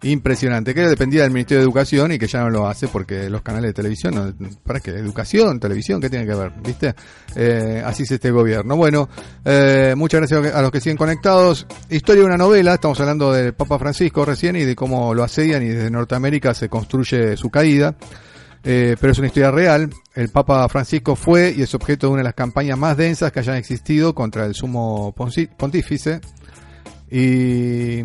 [0.06, 3.41] Impresionante, que dependía del Ministerio de Educación y que ya no lo hace porque los
[3.41, 4.91] canales de televisión, ¿para qué?
[4.91, 6.52] Educación, televisión, ¿qué tiene que ver?
[6.64, 6.94] ¿Viste?
[7.36, 8.76] Eh, así es este gobierno.
[8.76, 9.10] Bueno,
[9.44, 11.65] eh, muchas gracias a los que siguen conectados.
[11.90, 15.64] Historia de una novela, estamos hablando del Papa Francisco recién y de cómo lo asedian
[15.64, 17.95] y desde Norteamérica se construye su caída.
[18.64, 19.90] Eh, pero es una historia real.
[20.14, 23.40] El Papa Francisco fue y es objeto de una de las campañas más densas que
[23.40, 26.22] hayan existido contra el sumo pontífice.
[27.10, 28.03] Y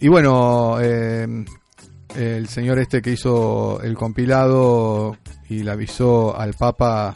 [0.00, 1.44] y bueno, eh,
[2.16, 5.16] el señor este que hizo el compilado
[5.48, 7.14] y le avisó al Papa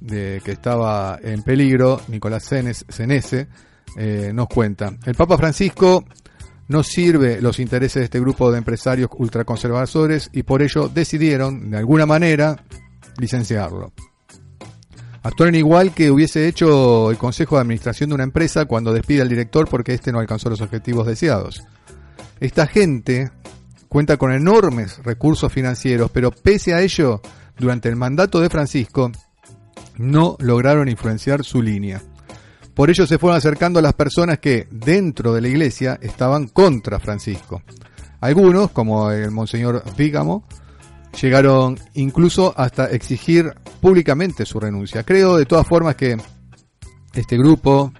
[0.00, 3.48] de que estaba en peligro, Nicolás Senese,
[3.96, 4.94] eh, nos cuenta.
[5.04, 6.04] El Papa Francisco
[6.68, 11.78] no sirve los intereses de este grupo de empresarios ultraconservadores y por ello decidieron, de
[11.78, 12.64] alguna manera,
[13.18, 13.92] licenciarlo.
[15.22, 19.28] Actuaron igual que hubiese hecho el Consejo de Administración de una empresa cuando despide al
[19.28, 21.62] director porque éste no alcanzó los objetivos deseados.
[22.40, 23.30] Esta gente
[23.88, 27.20] cuenta con enormes recursos financieros, pero pese a ello,
[27.58, 29.12] durante el mandato de Francisco,
[29.98, 32.00] no lograron influenciar su línea.
[32.74, 36.98] Por ello se fueron acercando a las personas que, dentro de la iglesia, estaban contra
[36.98, 37.62] Francisco.
[38.20, 40.46] Algunos, como el monseñor Vígamo,
[41.20, 45.02] llegaron incluso hasta exigir públicamente su renuncia.
[45.02, 46.16] Creo de todas formas que
[47.12, 47.92] este grupo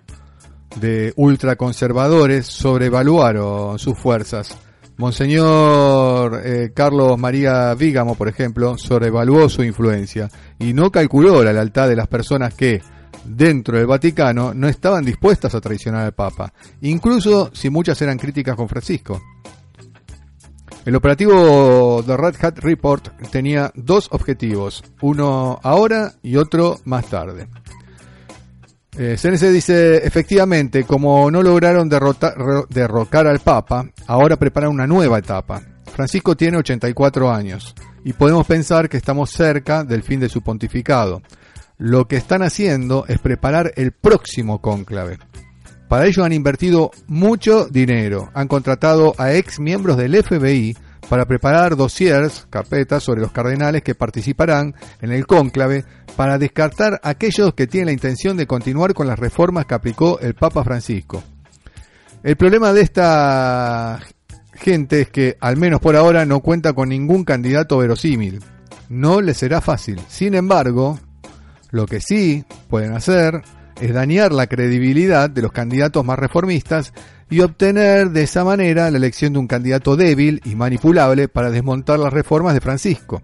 [0.77, 4.57] de ultraconservadores sobrevaluaron sus fuerzas.
[4.97, 10.29] Monseñor eh, Carlos María Vígamo, por ejemplo, sobrevaluó su influencia
[10.59, 12.83] y no calculó la lealtad de las personas que,
[13.25, 16.53] dentro del Vaticano, no estaban dispuestas a traicionar al Papa,
[16.83, 19.23] incluso si muchas eran críticas con Francisco.
[20.85, 27.49] El operativo de Red Hat Report tenía dos objetivos, uno ahora y otro más tarde.
[28.99, 34.87] Eh, CNC dice, efectivamente, como no lograron derrotar, ro- derrocar al Papa, ahora preparan una
[34.87, 35.63] nueva etapa.
[35.95, 41.23] Francisco tiene 84 años y podemos pensar que estamos cerca del fin de su pontificado.
[41.79, 45.19] Lo que están haciendo es preparar el próximo cónclave.
[45.89, 48.31] Para ello han invertido mucho dinero.
[48.35, 50.77] Han contratado a ex miembros del FBI
[51.09, 55.85] para preparar dossiers, carpetas sobre los cardenales que participarán en el cónclave
[56.17, 60.19] para descartar a aquellos que tienen la intención de continuar con las reformas que aplicó
[60.21, 61.23] el Papa Francisco.
[62.23, 64.01] El problema de esta
[64.55, 68.41] gente es que, al menos por ahora, no cuenta con ningún candidato verosímil.
[68.89, 70.01] No les será fácil.
[70.09, 70.99] Sin embargo,
[71.71, 73.43] lo que sí pueden hacer
[73.81, 76.93] es dañar la credibilidad de los candidatos más reformistas
[77.31, 81.99] y obtener de esa manera la elección de un candidato débil y manipulable para desmontar
[81.99, 83.23] las reformas de Francisco.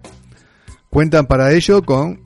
[0.88, 2.22] Cuentan para ello con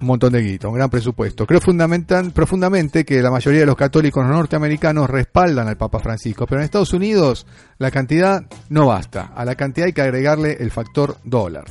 [0.00, 1.46] un montón de guita, un gran presupuesto.
[1.46, 6.60] Creo fundamental, profundamente que la mayoría de los católicos norteamericanos respaldan al Papa Francisco, pero
[6.60, 7.46] en Estados Unidos
[7.78, 9.32] la cantidad no basta.
[9.34, 11.64] A la cantidad hay que agregarle el factor dólar.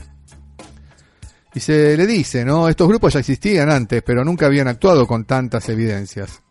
[1.53, 2.67] Y se le dice, ¿no?
[2.67, 6.41] Estos grupos ya existían antes, pero nunca habían actuado con tantas evidencias.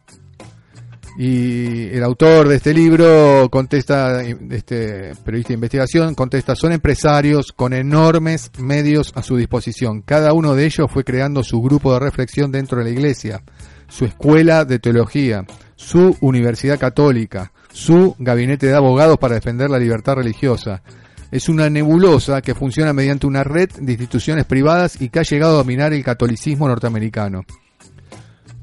[1.17, 7.73] Y el autor de este libro contesta, este periodista de investigación, contesta, son empresarios con
[7.73, 10.03] enormes medios a su disposición.
[10.03, 13.43] Cada uno de ellos fue creando su grupo de reflexión dentro de la iglesia,
[13.87, 15.45] su escuela de teología,
[15.77, 20.83] su universidad católica, su gabinete de abogados para defender la libertad religiosa.
[21.31, 25.55] Es una nebulosa que funciona mediante una red de instituciones privadas y que ha llegado
[25.55, 27.45] a dominar el catolicismo norteamericano.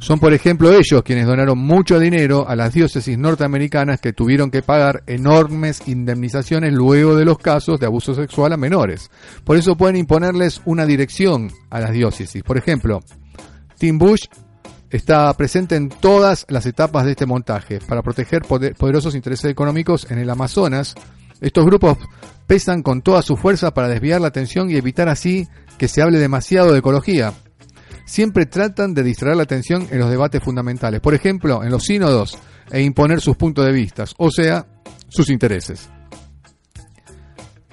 [0.01, 4.63] Son, por ejemplo, ellos quienes donaron mucho dinero a las diócesis norteamericanas que tuvieron que
[4.63, 9.11] pagar enormes indemnizaciones luego de los casos de abuso sexual a menores.
[9.43, 12.41] Por eso pueden imponerles una dirección a las diócesis.
[12.41, 13.01] Por ejemplo,
[13.77, 14.23] Tim Bush
[14.89, 20.09] está presente en todas las etapas de este montaje para proteger poder- poderosos intereses económicos
[20.09, 20.95] en el Amazonas.
[21.41, 21.99] Estos grupos
[22.47, 25.47] pesan con toda su fuerza para desviar la atención y evitar así
[25.77, 27.33] que se hable demasiado de ecología.
[28.05, 32.37] Siempre tratan de distraer la atención en los debates fundamentales, por ejemplo, en los sínodos,
[32.71, 34.65] e imponer sus puntos de vista, o sea,
[35.09, 35.89] sus intereses.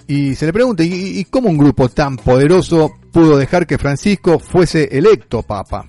[0.06, 4.88] Y se le pregunta, ¿y, cómo un grupo tan poderoso pudo dejar que Francisco fuese
[4.90, 5.84] electo papa?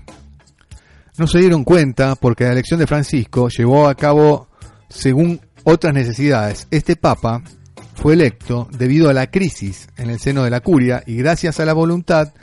[1.18, 4.50] No se dieron cuenta porque la elección de Francisco llevó a cabo
[4.90, 6.68] según otras necesidades.
[6.70, 7.42] Este papa
[7.96, 11.66] fue electo debido a la crisis en el seno de la curia y gracias a
[11.66, 12.34] la voluntad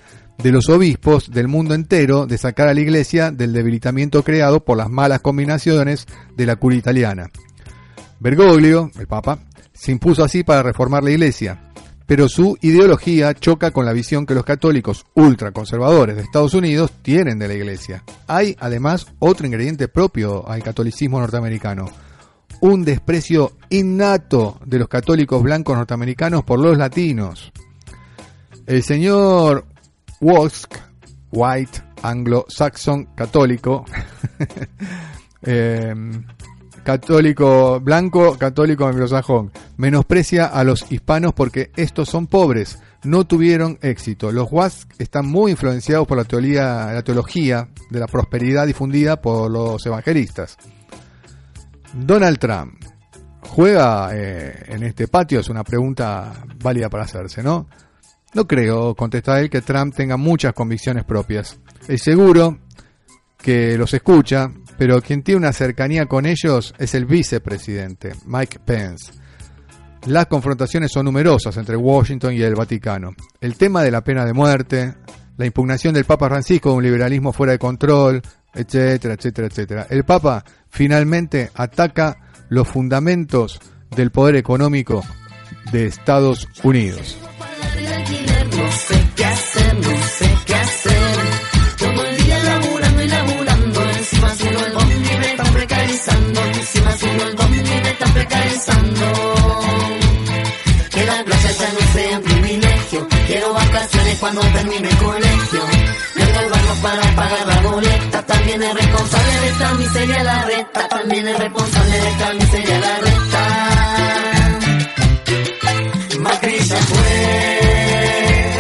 [0.43, 4.77] de los obispos del mundo entero de sacar a la iglesia del debilitamiento creado por
[4.77, 6.07] las malas combinaciones
[6.37, 7.31] de la curia italiana.
[8.21, 9.39] Bergoglio, el papa,
[9.73, 11.73] se impuso así para reformar la iglesia,
[12.07, 17.39] pero su ideología choca con la visión que los católicos ultraconservadores de Estados Unidos tienen
[17.39, 18.05] de la iglesia.
[18.27, 21.91] Hay además otro ingrediente propio al catolicismo norteamericano,
[22.61, 27.53] un desprecio innato de los católicos blancos norteamericanos por los latinos.
[28.67, 29.67] El señor
[30.27, 30.75] Wosk,
[31.31, 33.85] white, anglo-saxon, católico,
[35.43, 35.95] eh,
[36.83, 44.33] católico blanco, católico anglosajón, menosprecia a los hispanos porque estos son pobres, no tuvieron éxito.
[44.33, 49.49] Los Wask están muy influenciados por la teoría, la teología de la prosperidad difundida por
[49.49, 50.57] los evangelistas.
[51.95, 52.75] Donald Trump
[53.43, 57.69] juega eh, en este patio, es una pregunta válida para hacerse, ¿no?
[58.35, 61.59] No creo, contesta él, que Trump tenga muchas convicciones propias.
[61.89, 62.59] Es seguro
[63.39, 69.13] que los escucha, pero quien tiene una cercanía con ellos es el vicepresidente, Mike Pence.
[70.07, 73.15] Las confrontaciones son numerosas entre Washington y el Vaticano.
[73.41, 74.95] El tema de la pena de muerte,
[75.37, 78.23] la impugnación del Papa Francisco de un liberalismo fuera de control,
[78.55, 79.87] etcétera, etcétera, etcétera.
[79.91, 83.61] El Papa finalmente ataca los fundamentos
[83.95, 85.03] del poder económico
[85.73, 87.19] de Estados Unidos.
[88.57, 91.17] No sé qué hacer, no sé qué hacer.
[91.79, 93.83] Todo el día laburando y laburando.
[93.91, 96.41] Encima subo el bombi me están precarizando.
[96.47, 99.07] Encima subo el bombi me están precarizando.
[100.91, 103.09] Que la playa ya no sea un privilegio.
[103.27, 105.61] Quiero vacaciones cuando termine el colegio.
[106.15, 108.23] Vengo al banco para pagar la boleta.
[108.27, 110.89] También es responsable de esta miseria la reta.
[110.89, 113.43] También es responsable de esta miseria la reta.
[116.21, 117.66] Macri fue.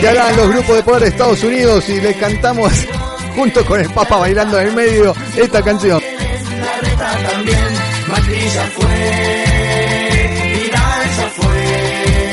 [0.06, 2.72] Que harán los grupos de poder de Estados Unidos y le cantamos
[3.34, 6.00] junto con el Papa bailando en el medio esta canción.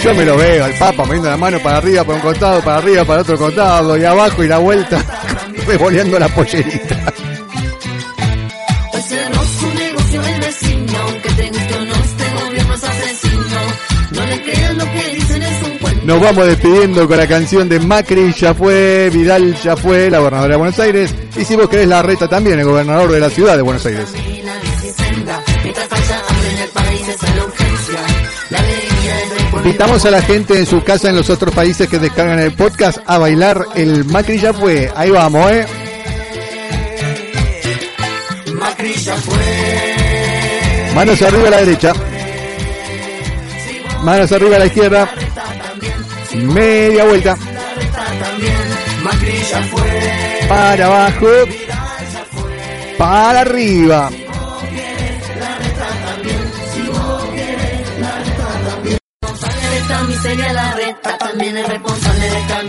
[0.04, 2.78] Yo me lo veo, al Papa poniendo la mano para arriba, para un costado, para
[2.78, 5.04] arriba, para otro costado, y abajo y la vuelta,
[5.66, 7.14] revoleando la pollerita.
[16.14, 20.52] Nos vamos despidiendo con la canción de Macri, ya fue, Vidal ya fue, la gobernadora
[20.52, 23.56] de Buenos Aires, y si vos querés la reta también, el gobernador de la ciudad
[23.56, 24.14] de Buenos Aires.
[29.56, 33.00] Invitamos a la gente en su casa, en los otros países que descargan el podcast,
[33.08, 34.92] a bailar el Macri ya fue.
[34.96, 35.66] Ahí vamos, ¿eh?
[38.54, 40.94] Macri ya fue.
[40.94, 41.92] Manos arriba a la derecha.
[44.04, 45.23] Manos arriba a la izquierda.
[46.36, 47.38] Media vuelta.
[50.48, 51.28] Para abajo.
[52.98, 54.10] Para arriba.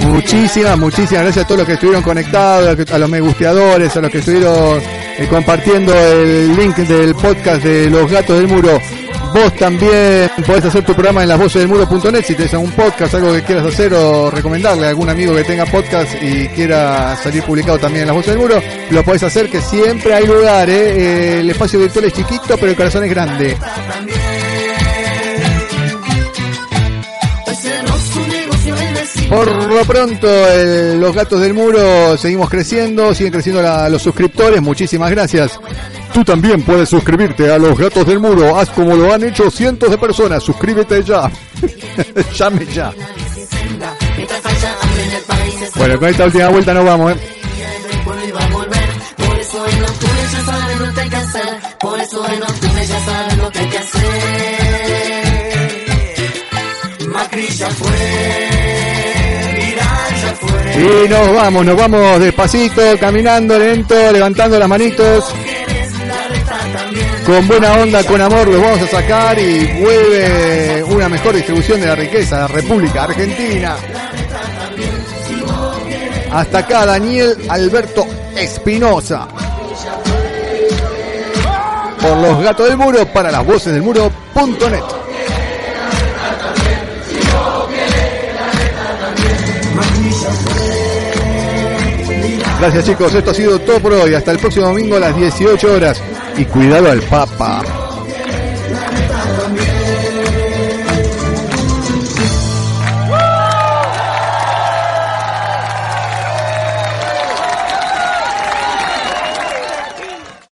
[0.01, 3.20] Muchísimas, muchísimas gracias a todos los que estuvieron conectados, a los que- a los me
[3.20, 4.81] gusteadores, a los que estuvieron
[5.19, 8.81] eh, compartiendo el link del podcast de Los Gatos del Muro.
[9.35, 13.66] Vos también podés hacer tu programa en lasvocesdelmuro.net si tenés algún podcast, algo que quieras
[13.66, 18.06] hacer o recomendarle a algún amigo que tenga podcast y quiera salir publicado también en
[18.06, 20.70] Las Voces del Muro, lo podés hacer que siempre hay lugar.
[20.70, 23.56] Eh, el espacio virtual es chiquito pero el corazón es grande.
[29.35, 30.28] Por lo pronto,
[30.97, 35.59] los gatos del muro seguimos creciendo, siguen creciendo los suscriptores, muchísimas gracias.
[36.12, 39.90] Tú también puedes suscribirte a los gatos del muro, haz como lo han hecho cientos
[39.90, 41.28] de personas, suscríbete ya.
[42.36, 42.93] Llame ya.
[45.74, 47.16] Bueno, con esta última vuelta nos vamos, ¿eh?
[48.05, 48.16] Por
[57.70, 58.53] fue.
[60.76, 65.24] Y nos vamos, nos vamos despacito, caminando lento, levantando las manitos.
[67.24, 71.86] Con buena onda, con amor, los vamos a sacar y vuelve una mejor distribución de
[71.86, 73.76] la riqueza, la República Argentina.
[76.30, 78.06] Hasta acá, Daniel Alberto
[78.36, 79.28] Espinosa.
[82.00, 85.03] Por los gatos del muro, para las voces del muro.net.
[92.65, 94.15] Gracias chicos, esto ha sido todo por hoy.
[94.15, 96.03] Hasta el próximo domingo a las 18 horas.
[96.35, 97.84] Y cuidado al Papa.